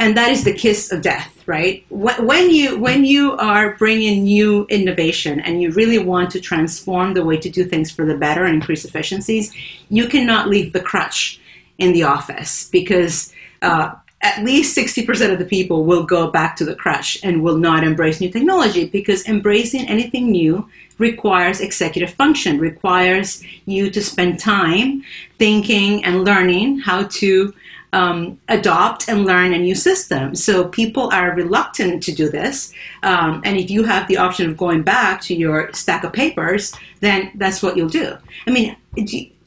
and 0.00 0.16
that 0.16 0.30
is 0.30 0.44
the 0.44 0.52
kiss 0.54 0.90
of 0.90 1.02
death 1.02 1.39
right? 1.50 1.84
When 1.90 2.48
you 2.48 2.78
when 2.78 3.04
you 3.04 3.36
are 3.36 3.74
bringing 3.74 4.22
new 4.22 4.66
innovation 4.66 5.40
and 5.40 5.60
you 5.60 5.72
really 5.72 5.98
want 5.98 6.30
to 6.30 6.40
transform 6.40 7.14
the 7.14 7.24
way 7.24 7.38
to 7.38 7.50
do 7.50 7.64
things 7.64 7.90
for 7.90 8.04
the 8.06 8.16
better 8.16 8.44
and 8.44 8.54
increase 8.54 8.84
efficiencies 8.84 9.52
you 9.88 10.06
cannot 10.06 10.48
leave 10.48 10.72
the 10.72 10.80
crutch 10.80 11.40
in 11.78 11.92
the 11.92 12.04
office 12.04 12.68
because 12.70 13.32
uh, 13.62 13.92
at 14.22 14.44
least 14.44 14.76
60% 14.76 15.32
of 15.32 15.38
the 15.38 15.44
people 15.44 15.84
will 15.84 16.04
go 16.04 16.30
back 16.30 16.54
to 16.56 16.64
the 16.64 16.74
crutch 16.74 17.18
and 17.24 17.42
will 17.42 17.56
not 17.56 17.82
embrace 17.82 18.20
new 18.20 18.30
technology 18.30 18.84
because 18.86 19.26
embracing 19.26 19.88
anything 19.88 20.30
new 20.30 20.68
requires 20.98 21.60
executive 21.60 22.12
function 22.14 22.58
requires 22.58 23.42
you 23.64 23.90
to 23.90 24.02
spend 24.02 24.38
time 24.38 25.02
thinking 25.38 26.04
and 26.04 26.24
learning 26.24 26.78
how 26.78 27.04
to 27.04 27.52
um, 27.92 28.40
adopt 28.48 29.08
and 29.08 29.24
learn 29.24 29.52
a 29.52 29.58
new 29.58 29.74
system. 29.74 30.34
So 30.34 30.68
people 30.68 31.10
are 31.12 31.34
reluctant 31.34 32.02
to 32.04 32.12
do 32.12 32.28
this. 32.28 32.72
Um, 33.02 33.42
and 33.44 33.56
if 33.56 33.70
you 33.70 33.84
have 33.84 34.06
the 34.08 34.16
option 34.16 34.48
of 34.48 34.56
going 34.56 34.82
back 34.82 35.20
to 35.22 35.34
your 35.34 35.72
stack 35.72 36.04
of 36.04 36.12
papers, 36.12 36.72
then 37.00 37.32
that's 37.34 37.62
what 37.62 37.76
you'll 37.76 37.88
do. 37.88 38.16
I 38.46 38.50
mean, 38.50 38.76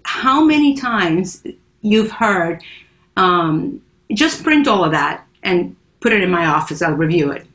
how 0.03 0.43
many 0.43 0.75
times 0.75 1.43
you've 1.81 2.11
heard, 2.11 2.61
um, 3.15 3.81
just 4.13 4.43
print 4.43 4.67
all 4.67 4.83
of 4.83 4.91
that 4.91 5.25
and 5.43 5.75
put 5.99 6.13
it 6.13 6.21
in 6.21 6.29
my 6.29 6.45
office, 6.45 6.81
I'll 6.81 6.93
review 6.93 7.31
it. 7.31 7.45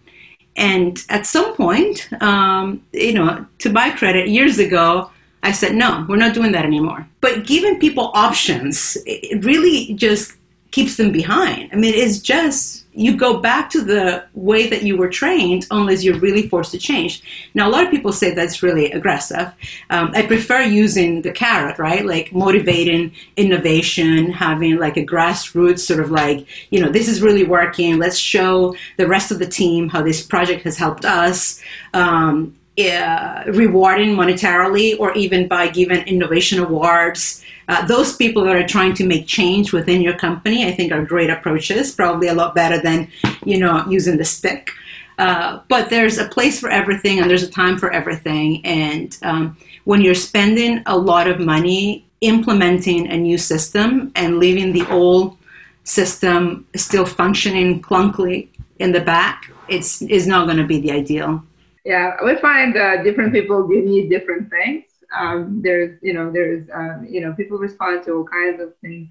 And 0.57 1.05
at 1.09 1.27
some 1.27 1.55
point, 1.55 2.09
um, 2.21 2.83
you 2.93 3.13
know, 3.13 3.47
to 3.59 3.71
my 3.71 3.91
credit, 3.91 4.29
years 4.29 4.59
ago, 4.59 5.11
I 5.43 5.53
said, 5.53 5.77
no, 5.77 6.05
we're 6.09 6.17
not 6.17 6.35
doing 6.35 6.51
that 6.53 6.65
anymore. 6.65 7.07
But 7.21 7.47
giving 7.47 7.79
people 7.79 8.11
options, 8.13 8.97
it 9.07 9.45
really 9.45 9.95
just 9.95 10.38
keeps 10.71 10.97
them 10.97 11.13
behind. 11.13 11.71
I 11.73 11.77
mean, 11.77 11.95
it's 11.95 12.19
just 12.19 12.85
you 12.93 13.17
go 13.17 13.39
back 13.39 13.71
to 13.71 13.81
the 13.81 14.25
way 14.35 14.67
that 14.67 14.83
you 14.83 14.97
were 14.97 15.09
trained 15.09 15.67
unless 15.71 16.03
you're 16.03 16.19
really 16.19 16.49
forced 16.49 16.73
to 16.73 16.79
change. 16.79 17.23
Now, 17.55 17.69
a 17.69 17.71
lot 17.71 17.85
of 17.85 17.91
people 17.91 18.13
say 18.13 18.35
that's 18.35 18.61
really 18.61 18.91
aggressive. 18.91 19.53
Um, 19.89 20.11
I 20.15 20.27
prefer 20.27 20.63
using 20.63 21.23
the 21.23 21.31
carrot, 21.31 21.79
right? 21.79 22.05
Like 22.05 22.33
motivating 22.33 23.13
innovation, 23.37 24.33
having 24.33 24.79
like 24.79 24.97
a 24.97 25.07
grassroots 25.07 25.81
sort 25.81 26.01
of 26.01 26.11
like, 26.11 26.45
you 26.71 26.81
know, 26.81 26.91
this 26.91 27.09
is 27.09 27.23
really 27.23 27.45
working. 27.45 27.99
Let's 27.99 28.19
show 28.19 28.75
the 28.97 29.07
rest 29.07 29.31
of 29.31 29.39
the 29.39 29.47
team 29.47 29.89
how 29.89 30.03
this 30.03 30.21
project 30.21 30.65
has 30.65 30.77
helped 30.77 31.05
us. 31.05 31.63
Um, 31.95 32.58
uh, 32.79 33.43
rewarding 33.49 34.15
monetarily 34.15 34.99
or 34.99 35.13
even 35.15 35.49
by 35.49 35.69
giving 35.69 36.07
innovation 36.07 36.61
awards. 36.61 37.45
Uh, 37.67 37.85
those 37.87 38.17
people 38.17 38.45
that 38.45 38.57
are 38.57 38.67
trying 38.67 38.95
to 38.95 39.05
make 39.05 39.27
change 39.27 39.73
within 39.73 40.01
your 40.01 40.17
company, 40.17 40.67
I 40.67 40.73
think, 40.73 40.93
are 40.93 41.05
great 41.05 41.29
approaches. 41.29 41.93
Probably 41.93 42.29
a 42.29 42.35
lot 42.35 42.55
better 42.55 42.81
than 42.81 43.11
you 43.45 43.59
know 43.59 43.85
using 43.89 44.17
the 44.17 44.25
stick. 44.25 44.71
Uh, 45.19 45.61
but 45.69 45.91
there's 45.91 46.19
a 46.19 46.29
place 46.29 46.61
for 46.61 46.71
everything, 46.71 47.19
and 47.19 47.29
there's 47.29 47.43
a 47.43 47.51
time 47.51 47.77
for 47.77 47.91
everything. 47.91 48.65
And 48.65 49.17
um, 49.23 49.57
when 49.85 50.01
you're 50.01 50.15
spending 50.15 50.83
a 50.87 50.97
lot 50.97 51.27
of 51.27 51.41
money 51.41 52.07
implementing 52.21 53.09
a 53.09 53.17
new 53.17 53.39
system 53.39 54.13
and 54.15 54.39
leaving 54.39 54.73
the 54.73 54.89
old 54.91 55.37
system 55.85 56.67
still 56.77 57.05
functioning 57.05 57.83
clunkily 57.83 58.49
in 58.79 58.93
the 58.93 59.01
back, 59.01 59.51
it's 59.69 60.01
is 60.03 60.27
not 60.27 60.47
going 60.47 60.59
to 60.59 60.67
be 60.67 60.81
the 60.81 60.93
ideal 60.93 61.43
yeah 61.89 62.17
we 62.25 62.37
find 62.37 62.77
uh, 62.77 63.03
different 63.05 63.33
people 63.35 63.69
need 63.69 64.11
different 64.11 64.51
things 64.51 64.85
um, 65.19 65.61
there's 65.65 65.99
you 66.03 66.15
know 66.15 66.33
there's 66.33 66.69
um, 66.75 67.07
you 67.11 67.23
know 67.23 67.35
people 67.35 67.59
respond 67.59 68.05
to 68.05 68.13
all 68.13 68.27
kinds 68.41 68.61
of 68.63 68.71
things 68.83 69.09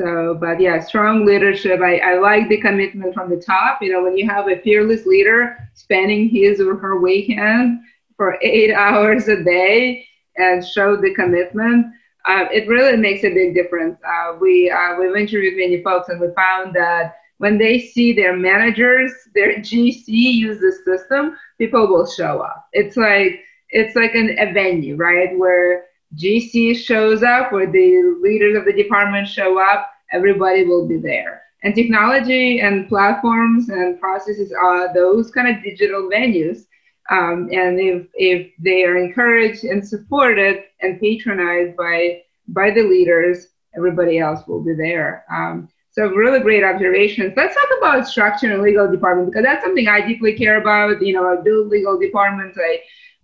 So, 0.00 0.38
but 0.40 0.60
yeah, 0.60 0.80
strong 0.80 1.26
leadership. 1.26 1.80
I, 1.80 1.94
I 2.10 2.14
like 2.30 2.48
the 2.48 2.60
commitment 2.68 3.14
from 3.14 3.30
the 3.30 3.40
top. 3.54 3.82
You 3.82 3.90
know, 3.92 4.02
when 4.06 4.16
you 4.18 4.26
have 4.34 4.46
a 4.48 4.60
fearless 4.66 5.04
leader 5.06 5.56
spending 5.74 6.28
his 6.36 6.60
or 6.60 6.76
her 6.84 6.96
weekend 7.08 7.80
for 8.16 8.38
eight 8.42 8.72
hours 8.84 9.28
a 9.28 9.38
day 9.44 10.04
and 10.36 10.64
show 10.64 10.96
the 10.96 11.14
commitment, 11.14 11.86
uh, 12.28 12.46
it 12.52 12.68
really 12.68 12.96
makes 12.96 13.24
a 13.24 13.34
big 13.34 13.54
difference. 13.54 13.98
Uh, 14.06 14.36
we 14.40 14.70
uh, 14.70 14.96
we've 14.98 15.16
interviewed 15.16 15.56
many 15.56 15.82
folks 15.82 16.08
and 16.10 16.20
we 16.20 16.28
found 16.36 16.74
that 16.74 17.17
when 17.38 17.56
they 17.56 17.80
see 17.80 18.12
their 18.12 18.36
managers, 18.36 19.12
their 19.34 19.54
GC 19.56 20.06
use 20.06 20.60
the 20.60 20.72
system, 20.84 21.36
people 21.56 21.88
will 21.88 22.06
show 22.06 22.40
up. 22.40 22.68
It's 22.72 22.96
like 22.96 23.40
it's 23.70 23.96
like 23.96 24.14
an, 24.14 24.36
a 24.38 24.52
venue, 24.52 24.96
right, 24.96 25.36
where 25.36 25.84
GC 26.16 26.76
shows 26.76 27.22
up, 27.22 27.52
where 27.52 27.70
the 27.70 28.16
leaders 28.20 28.56
of 28.56 28.64
the 28.64 28.72
department 28.72 29.28
show 29.28 29.60
up, 29.60 29.90
everybody 30.12 30.64
will 30.64 30.86
be 30.86 30.98
there. 30.98 31.42
And 31.62 31.74
technology 31.74 32.60
and 32.60 32.88
platforms 32.88 33.68
and 33.68 34.00
processes 34.00 34.52
are 34.52 34.92
those 34.94 35.30
kind 35.30 35.48
of 35.48 35.62
digital 35.62 36.08
venues. 36.08 36.66
Um, 37.10 37.48
and 37.52 37.80
if, 37.80 38.06
if 38.14 38.52
they 38.58 38.84
are 38.84 38.96
encouraged 38.96 39.64
and 39.64 39.86
supported 39.86 40.62
and 40.80 41.00
patronized 41.00 41.76
by, 41.76 42.22
by 42.48 42.70
the 42.70 42.82
leaders, 42.82 43.48
everybody 43.76 44.18
else 44.18 44.46
will 44.46 44.62
be 44.62 44.74
there. 44.74 45.24
Um, 45.30 45.68
so 45.98 46.06
really 46.10 46.38
great 46.38 46.62
observations. 46.62 47.32
Let's 47.36 47.56
talk 47.56 47.68
about 47.78 48.06
structure 48.06 48.52
and 48.52 48.62
legal 48.62 48.88
department 48.88 49.30
because 49.30 49.42
that's 49.42 49.64
something 49.64 49.88
I 49.88 50.06
deeply 50.06 50.32
care 50.32 50.60
about. 50.60 51.02
You 51.02 51.14
know, 51.14 51.26
I 51.26 51.42
build 51.42 51.70
legal 51.70 51.98
departments. 51.98 52.56
I 52.56 52.78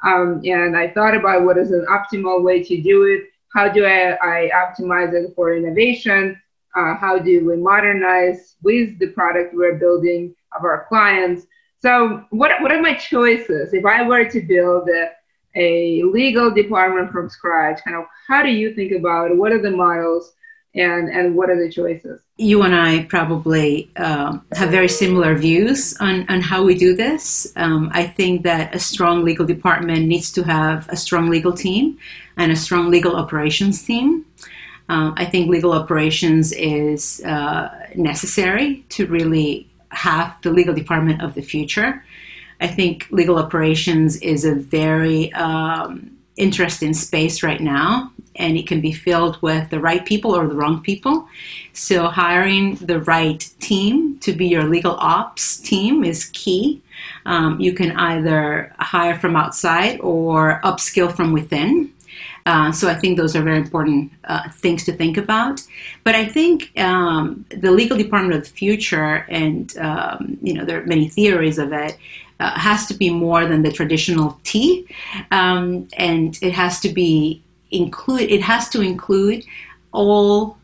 um, 0.05 0.41
and 0.45 0.77
I 0.77 0.89
thought 0.89 1.15
about 1.15 1.45
what 1.45 1.57
is 1.57 1.71
an 1.71 1.87
optimal 1.89 2.43
way 2.43 2.65
to 2.65 2.83
do 2.83 3.05
it. 3.05 3.31
How 3.55 3.69
do 3.69 3.87
I, 3.87 4.17
I 4.21 4.51
optimize 4.53 5.15
it 5.15 5.33
for 5.37 5.55
innovation? 5.55 6.37
Uh, 6.75 6.97
how 6.97 7.17
do 7.17 7.47
we 7.47 7.57
modernize 7.57 8.57
with 8.65 8.99
the 8.99 9.07
product 9.13 9.55
we're 9.55 9.79
building 9.79 10.35
of 10.57 10.65
our 10.65 10.85
clients? 10.89 11.47
So, 11.79 12.25
what, 12.31 12.61
what 12.61 12.73
are 12.73 12.83
my 12.83 12.95
choices 12.95 13.73
if 13.73 13.85
I 13.85 14.03
were 14.03 14.25
to 14.25 14.41
build 14.41 14.89
a, 14.89 15.11
a 15.55 16.03
legal 16.03 16.51
department 16.51 17.13
from 17.13 17.31
scratch? 17.31 17.85
Kind 17.85 17.97
of, 17.97 18.07
how 18.27 18.43
do 18.43 18.51
you 18.51 18.75
think 18.75 18.91
about 18.91 19.31
it? 19.31 19.37
What 19.37 19.53
are 19.53 19.63
the 19.63 19.71
models? 19.71 20.33
And 20.75 21.09
and 21.09 21.35
what 21.37 21.51
are 21.51 21.59
the 21.59 21.71
choices? 21.71 22.21
You 22.37 22.63
and 22.63 22.75
i 22.75 23.05
probably 23.05 23.91
uh, 23.97 24.39
have 24.53 24.71
very 24.71 24.89
similar 24.89 25.35
views 25.37 25.97
on, 26.01 26.27
on 26.29 26.41
how 26.41 26.65
we 26.65 26.75
do 26.75 26.95
this. 26.95 27.53
Um, 27.57 27.91
i 27.93 28.07
think 28.07 28.43
that 28.43 28.75
a 28.75 28.79
strong 28.79 29.25
legal 29.25 29.47
department 29.47 30.07
needs 30.07 30.33
to 30.33 30.43
have 30.43 30.89
a 30.89 30.97
strong 30.97 31.31
legal 31.31 31.53
team 31.53 31.99
and 32.37 32.51
a 32.51 32.57
strong 32.57 32.91
legal 32.91 33.17
operations 33.17 33.83
team. 33.83 34.25
Uh, 34.89 35.13
i 35.17 35.25
think 35.25 35.49
legal 35.49 35.73
operations 35.73 36.53
is 36.53 37.23
uh, 37.25 37.69
necessary 37.95 38.85
to 38.89 39.07
really 39.07 39.69
have 39.91 40.37
the 40.43 40.51
legal 40.51 40.75
department 40.75 41.23
of 41.23 41.35
the 41.35 41.43
future. 41.43 42.05
I 42.61 42.67
think 42.67 43.07
legal 43.11 43.39
operations 43.39 44.17
is 44.17 44.45
a 44.45 44.55
very 44.55 45.33
um, 45.35 46.11
interesting 46.37 46.95
space 46.95 47.43
right 47.43 47.61
now 47.61 48.13
and 48.37 48.57
it 48.57 48.67
can 48.67 48.81
be 48.81 48.93
filled 48.93 49.41
with 49.43 49.71
the 49.71 49.81
right 49.81 50.05
people 50.05 50.35
or 50.35 50.47
the 50.47 50.55
wrong 50.55 50.83
people. 50.83 51.29
So, 51.73 52.09
hiring 52.09 52.77
the 52.77 53.01
right 53.01 53.49
team 53.61 54.19
to 54.21 54.33
be 54.33 54.47
your 54.47 54.65
legal 54.65 54.97
ops 54.99 55.59
team 55.59 56.05
is 56.05 56.27
key. 56.27 56.83
Um, 57.27 57.61
you 57.61 57.73
can 57.73 57.93
either 57.93 58.73
hire 58.79 59.19
from 59.19 59.37
outside 59.37 60.01
or 60.01 60.61
upskill 60.65 61.15
from 61.15 61.33
within. 61.33 61.91
Uh, 62.47 62.71
so 62.71 62.89
I 62.89 62.95
think 62.95 63.17
those 63.17 63.35
are 63.35 63.43
very 63.43 63.57
important 63.57 64.13
uh, 64.25 64.49
things 64.51 64.85
to 64.85 64.93
think 64.93 65.17
about. 65.17 65.63
But 66.05 66.15
I 66.15 66.27
think 66.27 66.79
um, 66.79 67.47
the 67.49 67.71
legal 67.71 67.97
department 67.97 68.35
of 68.35 68.45
the 68.45 68.55
future, 68.55 69.25
and 69.29 69.77
um, 69.79 70.37
you 70.43 70.53
know, 70.53 70.65
there 70.65 70.83
are 70.83 70.87
many 70.87 71.09
theories 71.09 71.59
of 71.59 71.73
it, 71.73 71.97
uh, 72.41 72.59
has 72.59 72.87
to 72.87 72.95
be 72.95 73.09
more 73.11 73.47
than 73.47 73.63
the 73.63 73.73
traditional 73.73 74.39
T, 74.45 74.87
um, 75.31 75.89
and 75.97 76.39
it 76.43 76.53
has 76.53 76.81
to 76.81 76.91
be 76.91 77.43
include 77.75 78.31
it 78.31 78.43
has 78.43 78.69
to 78.71 78.81
include 78.81 79.45
all 79.93 80.57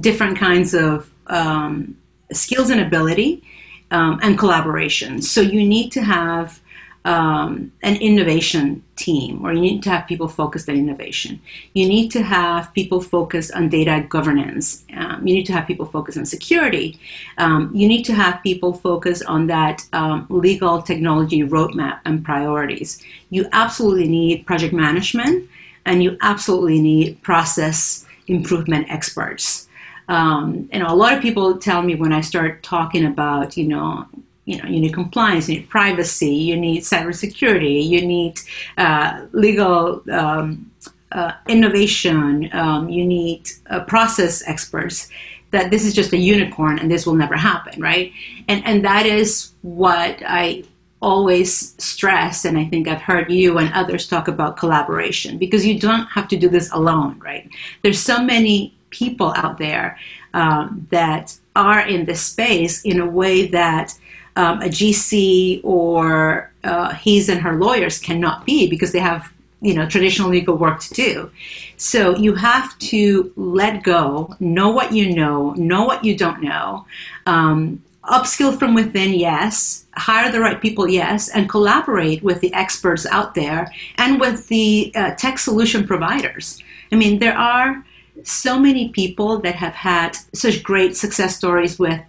different 0.00 0.38
kinds 0.38 0.74
of 0.74 1.10
um, 1.26 1.96
skills 2.32 2.70
and 2.70 2.80
ability 2.80 3.42
um, 3.90 4.18
and 4.22 4.38
collaboration. 4.38 5.22
So 5.22 5.40
you 5.40 5.66
need 5.66 5.90
to 5.92 6.02
have 6.02 6.60
um, 7.06 7.70
an 7.82 7.96
innovation 7.96 8.82
team, 8.96 9.44
or 9.44 9.52
you 9.52 9.60
need 9.60 9.82
to 9.82 9.90
have 9.90 10.06
people 10.06 10.26
focused 10.26 10.70
on 10.70 10.76
innovation. 10.76 11.38
You 11.74 11.86
need 11.86 12.08
to 12.12 12.22
have 12.22 12.72
people 12.72 13.02
focused 13.02 13.52
on 13.52 13.68
data 13.68 14.06
governance. 14.08 14.84
Um, 14.96 15.26
you 15.26 15.34
need 15.34 15.44
to 15.44 15.52
have 15.52 15.66
people 15.66 15.84
focused 15.84 16.16
on 16.16 16.24
security. 16.24 16.98
Um, 17.36 17.70
you 17.74 17.86
need 17.86 18.04
to 18.04 18.14
have 18.14 18.42
people 18.42 18.72
focused 18.72 19.22
on 19.26 19.48
that 19.48 19.82
um, 19.92 20.26
legal 20.30 20.80
technology 20.80 21.42
roadmap 21.42 22.00
and 22.06 22.24
priorities. 22.24 23.02
You 23.28 23.48
absolutely 23.52 24.08
need 24.08 24.46
project 24.46 24.72
management 24.72 25.50
and 25.86 26.02
you 26.02 26.16
absolutely 26.20 26.80
need 26.80 27.22
process 27.22 28.04
improvement 28.26 28.86
experts. 28.90 29.68
Um, 30.08 30.68
and 30.72 30.82
a 30.82 30.92
lot 30.92 31.14
of 31.14 31.22
people 31.22 31.58
tell 31.58 31.82
me 31.82 31.94
when 31.94 32.12
I 32.12 32.20
start 32.20 32.62
talking 32.62 33.06
about, 33.06 33.56
you 33.56 33.66
know, 33.66 34.06
you 34.44 34.58
know, 34.58 34.68
you 34.68 34.80
need 34.80 34.92
compliance, 34.92 35.48
you 35.48 35.56
need 35.56 35.70
privacy, 35.70 36.34
you 36.34 36.56
need 36.56 36.82
cybersecurity, 36.82 37.82
you 37.82 38.06
need 38.06 38.38
uh, 38.76 39.26
legal 39.32 40.02
um, 40.10 40.70
uh, 41.12 41.32
innovation, 41.48 42.50
um, 42.52 42.88
you 42.90 43.06
need 43.06 43.48
uh, 43.70 43.80
process 43.84 44.46
experts. 44.46 45.08
That 45.50 45.70
this 45.70 45.86
is 45.86 45.94
just 45.94 46.12
a 46.12 46.16
unicorn 46.16 46.80
and 46.80 46.90
this 46.90 47.06
will 47.06 47.14
never 47.14 47.36
happen, 47.36 47.80
right? 47.80 48.12
And 48.48 48.64
and 48.66 48.84
that 48.84 49.06
is 49.06 49.52
what 49.62 50.20
I 50.26 50.64
always 51.04 51.74
stress, 51.82 52.44
and 52.44 52.58
I 52.58 52.64
think 52.64 52.88
I've 52.88 53.02
heard 53.02 53.30
you 53.30 53.58
and 53.58 53.72
others 53.74 54.08
talk 54.08 54.26
about 54.26 54.56
collaboration 54.56 55.36
because 55.36 55.66
you 55.66 55.78
don't 55.78 56.06
have 56.06 56.26
to 56.28 56.36
do 56.36 56.48
this 56.48 56.72
alone, 56.72 57.20
right? 57.20 57.48
There's 57.82 58.00
so 58.00 58.22
many 58.22 58.74
people 58.88 59.32
out 59.36 59.58
there 59.58 59.98
um, 60.32 60.86
that 60.90 61.38
are 61.54 61.86
in 61.86 62.06
this 62.06 62.22
space 62.22 62.82
in 62.82 63.00
a 63.00 63.06
way 63.06 63.46
that 63.48 63.96
um, 64.36 64.62
a 64.62 64.70
GC 64.78 65.60
or 65.62 66.50
uh, 66.64 66.94
his 66.94 67.28
and 67.28 67.40
her 67.42 67.52
lawyers 67.52 67.98
cannot 67.98 68.46
be 68.46 68.68
because 68.68 68.92
they 68.92 68.98
have 68.98 69.32
you 69.60 69.74
know 69.74 69.88
traditional 69.88 70.28
legal 70.28 70.56
work 70.56 70.80
to 70.80 70.92
do 70.92 71.30
so 71.76 72.14
you 72.16 72.34
have 72.34 72.76
to 72.78 73.32
let 73.36 73.82
go 73.82 74.34
know 74.38 74.68
what 74.70 74.92
you 74.92 75.14
know 75.14 75.52
know 75.52 75.84
what 75.84 76.04
you 76.04 76.14
don't 76.16 76.42
know 76.42 76.84
um, 77.26 77.82
upskill 78.08 78.58
from 78.58 78.74
within, 78.74 79.14
yes. 79.14 79.86
Hire 79.96 80.30
the 80.30 80.40
right 80.40 80.60
people, 80.60 80.88
yes. 80.88 81.28
And 81.28 81.48
collaborate 81.48 82.22
with 82.22 82.40
the 82.40 82.52
experts 82.54 83.06
out 83.06 83.34
there 83.34 83.72
and 83.96 84.20
with 84.20 84.48
the 84.48 84.92
uh, 84.94 85.14
tech 85.14 85.38
solution 85.38 85.86
providers. 85.86 86.62
I 86.92 86.96
mean, 86.96 87.18
there 87.18 87.36
are 87.36 87.84
so 88.22 88.58
many 88.58 88.90
people 88.90 89.38
that 89.40 89.54
have 89.56 89.74
had 89.74 90.16
such 90.32 90.62
great 90.62 90.96
success 90.96 91.36
stories 91.36 91.78
with 91.78 92.00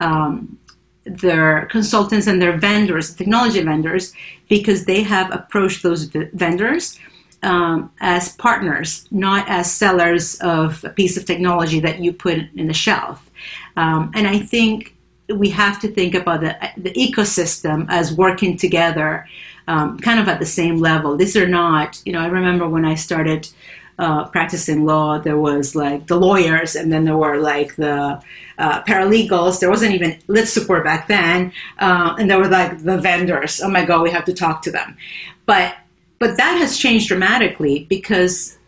um, 0.00 0.58
their 1.04 1.66
consultants 1.66 2.26
and 2.26 2.40
their 2.40 2.56
vendors, 2.56 3.14
technology 3.14 3.62
vendors, 3.62 4.12
because 4.48 4.84
they 4.84 5.02
have 5.02 5.32
approached 5.32 5.82
those 5.82 6.04
v- 6.04 6.28
vendors. 6.32 6.98
Um, 7.42 7.92
as 8.00 8.34
partners, 8.36 9.06
not 9.10 9.46
as 9.50 9.70
sellers 9.70 10.36
of 10.40 10.82
a 10.82 10.88
piece 10.88 11.18
of 11.18 11.26
technology 11.26 11.78
that 11.78 12.00
you 12.00 12.10
put 12.10 12.38
in 12.56 12.68
the 12.68 12.72
shelf. 12.72 13.30
Um, 13.76 14.10
and 14.14 14.26
I 14.26 14.38
think 14.38 14.93
we 15.28 15.50
have 15.50 15.80
to 15.80 15.88
think 15.88 16.14
about 16.14 16.40
the, 16.40 16.56
the 16.76 16.92
ecosystem 16.92 17.86
as 17.88 18.12
working 18.12 18.56
together 18.56 19.26
um, 19.66 19.98
kind 19.98 20.20
of 20.20 20.28
at 20.28 20.40
the 20.40 20.46
same 20.46 20.76
level. 20.76 21.16
These 21.16 21.36
are 21.36 21.48
not, 21.48 22.00
you 22.04 22.12
know, 22.12 22.20
I 22.20 22.26
remember 22.26 22.68
when 22.68 22.84
I 22.84 22.94
started 22.94 23.48
uh, 23.98 24.24
practicing 24.26 24.84
law, 24.84 25.18
there 25.18 25.38
was 25.38 25.74
like 25.74 26.08
the 26.08 26.16
lawyers, 26.16 26.74
and 26.74 26.92
then 26.92 27.04
there 27.04 27.16
were 27.16 27.38
like 27.38 27.76
the 27.76 28.20
uh, 28.58 28.82
paralegals. 28.82 29.60
There 29.60 29.70
wasn't 29.70 29.94
even 29.94 30.18
lit 30.26 30.48
support 30.48 30.84
back 30.84 31.06
then, 31.06 31.52
uh, 31.78 32.16
and 32.18 32.28
there 32.28 32.38
were 32.38 32.48
like 32.48 32.82
the 32.82 32.98
vendors. 32.98 33.60
Oh 33.62 33.70
my 33.70 33.84
God, 33.84 34.02
we 34.02 34.10
have 34.10 34.24
to 34.24 34.34
talk 34.34 34.62
to 34.62 34.72
them. 34.72 34.96
But 35.46 35.76
but 36.18 36.36
that 36.36 36.58
has 36.58 36.76
changed 36.76 37.08
dramatically 37.08 37.86
because 37.88 38.58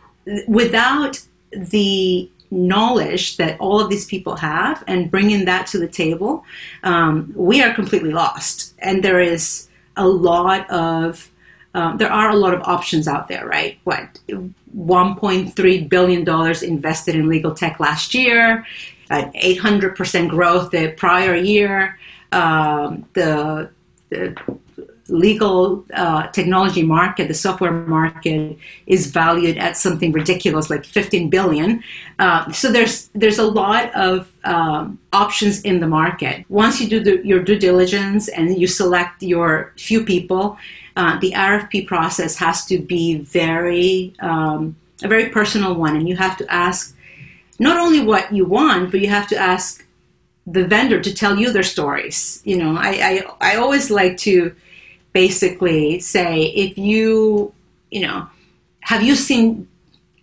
without 0.47 1.21
the 1.53 2.31
knowledge 2.51 3.37
that 3.37 3.59
all 3.61 3.81
of 3.81 3.91
these 3.91 4.05
people 4.05 4.37
have 4.37 4.83
and 4.87 5.11
bringing 5.11 5.45
that 5.47 5.67
to 5.69 5.79
the 5.79 5.89
table, 5.89 6.45
um, 6.83 7.33
we 7.37 7.63
are 7.63 7.75
completely 7.75 8.13
lost. 8.13 8.75
And 8.79 9.03
there 9.03 9.21
is 9.21 9.69
a 9.97 10.07
lot 10.07 10.69
of 10.71 11.31
um, 11.75 11.99
there 11.99 12.11
are 12.11 12.31
a 12.31 12.37
lot 12.37 12.55
of 12.55 12.63
options 12.63 13.07
out 13.07 13.29
there, 13.29 13.47
right? 13.47 13.79
What 13.85 14.19
1.3 14.31 15.89
billion 15.91 16.25
dollars 16.25 16.63
invested 16.63 17.15
in 17.15 17.29
legal 17.29 17.55
tech 17.55 17.79
last 17.79 18.15
year, 18.15 18.67
at 19.11 19.31
800 19.35 19.95
percent 19.95 20.31
growth 20.31 20.71
the 20.71 20.93
prior 20.93 21.35
year. 21.35 21.99
Um, 22.33 23.05
the, 23.13 23.71
the 24.09 24.35
legal 25.09 25.85
uh, 25.95 26.27
technology 26.29 26.83
market, 26.83 27.29
the 27.29 27.35
software 27.35 27.73
market, 27.73 28.59
is 28.87 29.07
valued 29.07 29.57
at 29.59 29.77
something 29.77 30.13
ridiculous 30.13 30.71
like 30.71 30.85
15 30.85 31.31
billion. 31.31 31.83
Uh, 32.19 32.51
so 32.53 32.71
there's 32.71 33.09
there's 33.15 33.39
a 33.39 33.47
lot 33.47 33.95
of 33.95 34.33
um, 34.45 34.99
options 35.13 35.61
in 35.63 35.81
the 35.81 35.87
market. 35.87 36.45
Once 36.49 36.81
you 36.81 36.89
do 36.89 37.01
the, 37.01 37.27
your 37.27 37.43
due 37.43 37.59
diligence 37.59 38.29
and 38.29 38.59
you 38.59 38.67
select 38.67 39.23
your 39.23 39.73
few 39.77 40.05
people, 40.05 40.59
uh, 40.97 41.19
the 41.21 41.33
RFP 41.33 41.87
process 41.87 42.37
has 42.37 42.65
to 42.67 42.79
be 42.79 43.19
very 43.19 44.15
um, 44.21 44.77
a 45.03 45.09
very 45.09 45.29
personal 45.29 45.75
one, 45.75 45.95
and 45.97 46.09
you 46.09 46.17
have 46.17 46.37
to 46.39 46.53
ask 46.53 46.97
not 47.59 47.79
only 47.79 48.01
what 48.01 48.33
you 48.33 48.45
want, 48.45 48.91
but 48.91 49.01
you 49.01 49.09
have 49.09 49.29
to 49.29 49.37
ask 49.37 49.87
the 50.47 50.65
vendor 50.65 51.01
to 51.01 51.13
tell 51.13 51.39
you 51.39 51.53
their 51.53 51.63
stories. 51.63 52.41
You 52.45 52.57
know, 52.57 52.77
I, 52.77 53.25
I, 53.41 53.53
I 53.53 53.57
always 53.57 53.91
like 53.91 54.17
to 54.19 54.55
basically 55.17 55.99
say 55.99 56.43
if 56.65 56.77
you, 56.77 57.51
you 57.91 58.03
know, 58.07 58.29
have 58.81 59.03
you 59.03 59.15
seen 59.15 59.67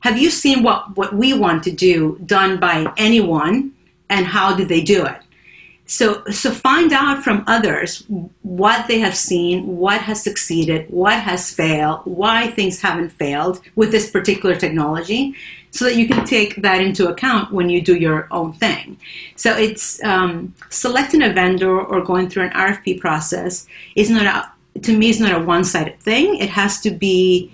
have 0.01 0.19
you 0.19 0.29
seen 0.29 0.63
what, 0.63 0.95
what 0.97 1.15
we 1.15 1.33
want 1.33 1.63
to 1.63 1.71
do 1.71 2.19
done 2.25 2.59
by 2.59 2.91
anyone 2.97 3.71
and 4.09 4.25
how 4.25 4.53
did 4.53 4.67
they 4.67 4.81
do 4.81 5.05
it? 5.05 5.19
So, 5.85 6.23
so 6.25 6.51
find 6.51 6.91
out 6.91 7.23
from 7.23 7.43
others 7.47 8.05
what 8.41 8.87
they 8.87 8.99
have 8.99 9.15
seen, 9.15 9.77
what 9.77 10.01
has 10.01 10.21
succeeded, 10.21 10.89
what 10.89 11.19
has 11.19 11.51
failed, 11.53 12.01
why 12.03 12.47
things 12.51 12.81
haven't 12.81 13.11
failed 13.11 13.61
with 13.75 13.91
this 13.91 14.09
particular 14.09 14.55
technology, 14.55 15.35
so 15.71 15.85
that 15.85 15.95
you 15.95 16.07
can 16.07 16.25
take 16.25 16.61
that 16.61 16.81
into 16.81 17.07
account 17.07 17.51
when 17.51 17.69
you 17.69 17.81
do 17.81 17.95
your 17.95 18.27
own 18.29 18.53
thing. 18.53 18.97
So 19.35 19.57
it's 19.57 20.03
um, 20.03 20.53
selecting 20.69 21.23
a 21.23 21.33
vendor 21.33 21.81
or 21.81 22.01
going 22.01 22.29
through 22.29 22.43
an 22.43 22.51
RFP 22.51 22.99
process 22.99 23.67
is 23.95 24.09
not 24.09 24.52
to 24.81 24.97
me 24.97 25.09
is 25.09 25.19
not 25.19 25.39
a 25.39 25.43
one-sided 25.43 25.99
thing. 25.99 26.37
It 26.37 26.49
has 26.49 26.81
to 26.81 26.91
be. 26.91 27.51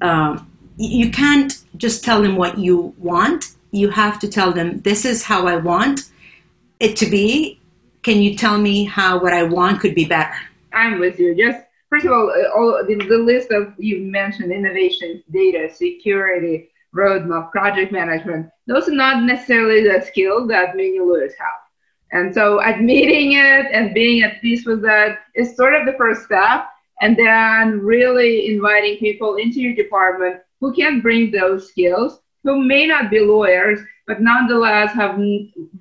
Um, 0.00 0.48
you 0.78 1.10
can't 1.10 1.62
just 1.76 2.02
tell 2.02 2.22
them 2.22 2.36
what 2.36 2.58
you 2.58 2.94
want. 2.98 3.52
You 3.70 3.90
have 3.90 4.18
to 4.20 4.28
tell 4.28 4.52
them 4.52 4.80
this 4.80 5.04
is 5.04 5.22
how 5.22 5.46
I 5.46 5.56
want 5.56 6.10
it 6.80 6.96
to 6.96 7.06
be. 7.06 7.60
Can 8.02 8.20
you 8.20 8.36
tell 8.36 8.58
me 8.58 8.84
how 8.84 9.20
what 9.22 9.32
I 9.32 9.44
want 9.44 9.80
could 9.80 9.94
be 9.94 10.04
better? 10.04 10.34
I'm 10.72 10.98
with 10.98 11.20
you. 11.20 11.36
Just 11.36 11.64
first 11.88 12.04
of 12.04 12.12
all, 12.12 12.30
uh, 12.30 12.58
all 12.58 12.84
the, 12.86 12.96
the 12.96 13.18
list 13.18 13.52
of 13.52 13.74
you 13.78 14.00
mentioned 14.00 14.50
innovation, 14.50 15.22
data, 15.30 15.72
security, 15.72 16.70
roadmap, 16.94 17.52
project 17.52 17.92
management, 17.92 18.50
those 18.66 18.88
are 18.88 18.94
not 18.94 19.22
necessarily 19.22 19.82
the 19.86 20.04
skills 20.04 20.48
that 20.48 20.76
many 20.76 20.98
lawyers 20.98 21.32
have. 21.38 21.61
And 22.12 22.32
so 22.32 22.60
admitting 22.60 23.32
it 23.32 23.66
and 23.72 23.94
being 23.94 24.22
at 24.22 24.40
peace 24.40 24.66
with 24.66 24.82
that 24.82 25.18
is 25.34 25.56
sort 25.56 25.74
of 25.74 25.86
the 25.86 25.94
first 25.94 26.24
step. 26.24 26.68
And 27.00 27.16
then 27.16 27.80
really 27.80 28.54
inviting 28.54 28.98
people 28.98 29.36
into 29.36 29.60
your 29.60 29.74
department 29.74 30.40
who 30.60 30.72
can 30.72 31.00
bring 31.00 31.30
those 31.30 31.68
skills, 31.68 32.20
who 32.44 32.62
may 32.62 32.86
not 32.86 33.10
be 33.10 33.18
lawyers, 33.18 33.80
but 34.06 34.20
nonetheless 34.20 34.94
have 34.94 35.18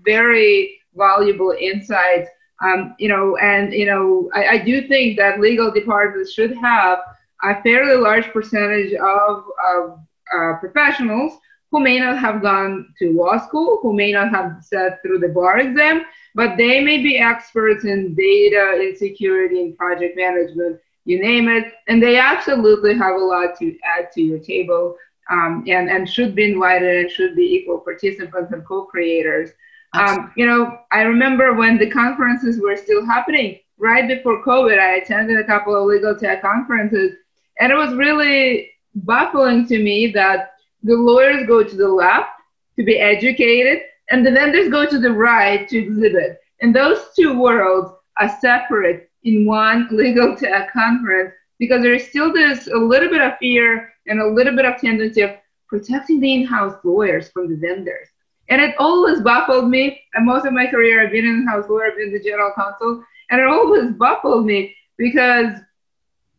very 0.04 0.80
valuable 0.96 1.54
insights. 1.60 2.30
Um, 2.64 2.96
you 2.98 3.10
know, 3.10 3.38
and 3.38 3.74
you 3.74 3.86
know, 3.86 4.30
I, 4.34 4.48
I 4.48 4.58
do 4.60 4.88
think 4.88 5.18
that 5.18 5.40
legal 5.40 5.72
departments 5.72 6.32
should 6.32 6.56
have 6.58 7.00
a 7.44 7.62
fairly 7.62 8.00
large 8.02 8.28
percentage 8.32 8.94
of, 8.94 9.44
of 9.68 10.00
uh, 10.36 10.54
professionals 10.60 11.34
who 11.72 11.80
may 11.80 12.00
not 12.00 12.18
have 12.18 12.42
gone 12.42 12.94
to 13.00 13.14
law 13.14 13.38
school, 13.38 13.80
who 13.82 13.94
may 13.94 14.12
not 14.12 14.30
have 14.30 14.58
sat 14.62 15.02
through 15.02 15.20
the 15.20 15.30
bar 15.30 15.60
exam, 15.60 16.04
but 16.36 16.58
they 16.58 16.80
may 16.80 17.02
be 17.02 17.18
experts 17.18 17.86
in 17.86 18.16
data, 18.16 18.82
in 18.82 18.96
security, 18.96 19.62
in 19.62 19.76
project 19.76 20.16
management, 20.16 20.80
you 21.06 21.22
name 21.22 21.50
it. 21.50 21.74
And 21.88 22.02
they 22.02 22.18
absolutely 22.18 22.98
have 22.98 23.16
a 23.16 23.20
lot 23.24 23.58
to 23.60 23.76
add 23.84 24.12
to 24.14 24.22
your 24.22 24.40
table 24.40 24.96
um, 25.30 25.64
and, 25.68 25.90
and 25.90 26.10
should 26.10 26.36
be 26.36 26.52
invited 26.52 27.06
and 27.06 27.12
should 27.12 27.36
be 27.36 27.54
equal 27.56 27.80
participants 27.80 28.52
and 28.52 28.66
co-creators. 28.66 29.52
Um, 29.94 30.32
you 30.38 30.46
know, 30.46 30.80
I 30.92 31.02
remember 31.02 31.54
when 31.54 31.78
the 31.78 31.90
conferences 31.90 32.62
were 32.62 32.78
still 32.78 33.06
happening, 33.06 33.60
right 33.78 34.08
before 34.08 34.44
COVID, 34.44 34.80
I 34.80 34.96
attended 34.96 35.38
a 35.38 35.44
couple 35.44 35.76
of 35.76 35.86
legal 35.86 36.16
tech 36.16 36.42
conferences, 36.42 37.14
and 37.60 37.72
it 37.72 37.76
was 37.76 37.94
really 37.96 38.72
baffling 38.96 39.68
to 39.68 39.84
me 39.84 40.08
that 40.14 40.54
the 40.84 40.96
lawyers 40.96 41.46
go 41.46 41.64
to 41.64 41.76
the 41.76 41.88
left 41.88 42.30
to 42.78 42.84
be 42.86 43.00
educated 43.00 43.84
and 44.12 44.26
the 44.26 44.32
vendors 44.32 44.70
go 44.70 44.86
to 44.86 45.00
the 45.00 45.12
right 45.12 45.68
to 45.70 45.78
exhibit. 45.78 46.40
And 46.62 46.76
those 46.76 47.00
two 47.18 47.40
worlds 47.40 47.92
are 48.18 48.38
separate 48.40 49.10
in 49.24 49.46
one 49.46 49.88
legal 49.92 50.36
tech 50.38 50.72
conference 50.74 51.34
because 51.60 51.82
there 51.82 51.94
is 51.94 52.08
still 52.08 52.34
this 52.34 52.68
a 52.68 52.78
little 52.78 53.10
bit 53.10 53.22
of 53.22 53.38
fear 53.40 53.94
and 54.08 54.20
a 54.20 54.28
little 54.28 54.56
bit 54.56 54.66
of 54.66 54.80
tendency 54.80 55.22
of 55.22 55.32
protecting 55.68 56.20
the 56.20 56.34
in-house 56.34 56.76
lawyers 56.84 57.30
from 57.30 57.50
the 57.50 57.56
vendors. 57.56 58.08
And 58.50 58.62
it 58.62 58.76
always 58.80 59.22
baffled 59.22 59.70
me. 59.70 60.02
And 60.14 60.26
most 60.26 60.46
of 60.46 60.52
my 60.52 60.68
career, 60.68 61.02
I've 61.02 61.12
been 61.12 61.26
an 61.26 61.36
in-house 61.42 61.70
lawyer, 61.70 61.86
I've 61.86 61.98
been 61.98 62.12
the 62.12 62.20
general 62.20 62.52
counsel, 62.54 63.04
and 63.30 63.40
it 63.40 63.48
always 63.48 63.92
baffled 63.92 64.46
me 64.46 64.76
because, 64.98 65.54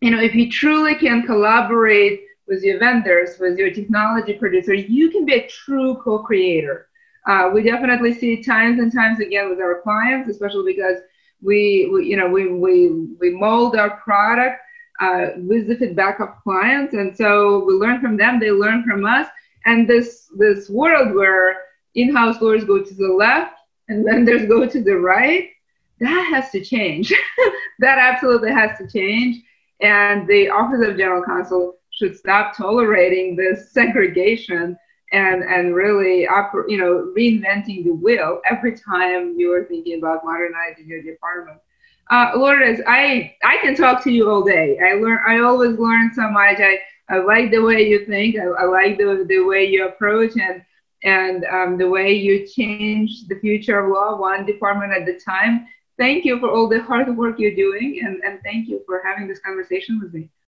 you 0.02 0.10
know, 0.10 0.20
if 0.20 0.34
you 0.34 0.50
truly 0.50 0.94
can 0.94 1.24
collaborate 1.24 2.20
with 2.46 2.62
your 2.62 2.78
vendors, 2.78 3.38
with 3.38 3.56
your 3.56 3.70
technology 3.70 4.34
producer, 4.34 4.74
you 4.74 5.10
can 5.10 5.24
be 5.24 5.34
a 5.34 5.48
true 5.48 5.94
co-creator. 6.04 6.88
Uh, 7.26 7.50
we 7.52 7.62
definitely 7.62 8.12
see 8.12 8.42
times 8.42 8.80
and 8.80 8.92
times 8.92 9.20
again 9.20 9.48
with 9.48 9.60
our 9.60 9.80
clients, 9.82 10.28
especially 10.28 10.72
because 10.72 10.98
we, 11.40 11.88
we 11.92 12.06
you 12.06 12.16
know, 12.16 12.28
we, 12.28 12.48
we, 12.48 12.90
we 13.20 13.30
mold 13.30 13.76
our 13.76 13.96
product 13.98 14.60
uh, 15.00 15.28
with 15.36 15.68
the 15.68 15.76
feedback 15.76 16.20
of 16.20 16.28
clients. 16.42 16.94
And 16.94 17.16
so 17.16 17.64
we 17.64 17.74
learn 17.74 18.00
from 18.00 18.16
them, 18.16 18.40
they 18.40 18.50
learn 18.50 18.84
from 18.84 19.04
us. 19.04 19.28
And 19.64 19.88
this, 19.88 20.28
this 20.36 20.68
world 20.68 21.14
where 21.14 21.56
in-house 21.94 22.40
lawyers 22.40 22.64
go 22.64 22.82
to 22.82 22.94
the 22.94 23.08
left 23.08 23.54
and 23.88 24.04
lenders 24.04 24.48
go 24.48 24.66
to 24.66 24.82
the 24.82 24.96
right, 24.96 25.50
that 26.00 26.26
has 26.32 26.50
to 26.50 26.64
change. 26.64 27.12
that 27.78 27.98
absolutely 27.98 28.50
has 28.50 28.76
to 28.78 28.88
change. 28.88 29.42
And 29.80 30.26
the 30.28 30.48
Office 30.48 30.86
of 30.86 30.96
General 30.96 31.24
Counsel 31.24 31.76
should 31.90 32.16
stop 32.16 32.56
tolerating 32.56 33.36
this 33.36 33.72
segregation 33.72 34.76
and 35.12 35.42
and 35.44 35.74
really 35.74 36.22
you 36.68 36.78
know 36.78 37.12
reinventing 37.16 37.84
the 37.84 37.92
wheel 37.92 38.40
every 38.50 38.76
time 38.76 39.34
you're 39.38 39.64
thinking 39.66 39.98
about 39.98 40.24
modernizing 40.24 40.86
your 40.86 41.02
department. 41.02 41.58
Uh, 42.10 42.32
Lourdes, 42.36 42.80
I 42.86 43.34
I 43.44 43.58
can 43.58 43.74
talk 43.74 44.02
to 44.04 44.10
you 44.10 44.30
all 44.30 44.42
day. 44.42 44.78
I 44.80 44.94
learn 44.94 45.20
I 45.26 45.38
always 45.40 45.78
learn 45.78 46.12
so 46.14 46.28
much. 46.30 46.58
I, 46.58 46.78
I 47.08 47.18
like 47.18 47.50
the 47.50 47.60
way 47.60 47.88
you 47.88 48.04
think. 48.06 48.36
I, 48.38 48.46
I 48.46 48.64
like 48.64 48.98
the 48.98 49.24
the 49.28 49.40
way 49.40 49.64
you 49.64 49.86
approach 49.86 50.32
and 50.36 50.62
and 51.04 51.44
um, 51.46 51.78
the 51.78 51.88
way 51.88 52.12
you 52.12 52.46
change 52.46 53.26
the 53.28 53.38
future 53.40 53.78
of 53.78 53.90
law 53.92 54.16
one 54.16 54.46
department 54.46 54.92
at 54.92 55.08
a 55.08 55.18
time. 55.18 55.66
Thank 55.98 56.24
you 56.24 56.40
for 56.40 56.50
all 56.50 56.68
the 56.68 56.82
hard 56.82 57.14
work 57.16 57.38
you're 57.38 57.54
doing, 57.54 58.00
and, 58.04 58.22
and 58.24 58.40
thank 58.42 58.68
you 58.68 58.82
for 58.86 59.02
having 59.04 59.28
this 59.28 59.40
conversation 59.40 60.00
with 60.00 60.14
me. 60.14 60.30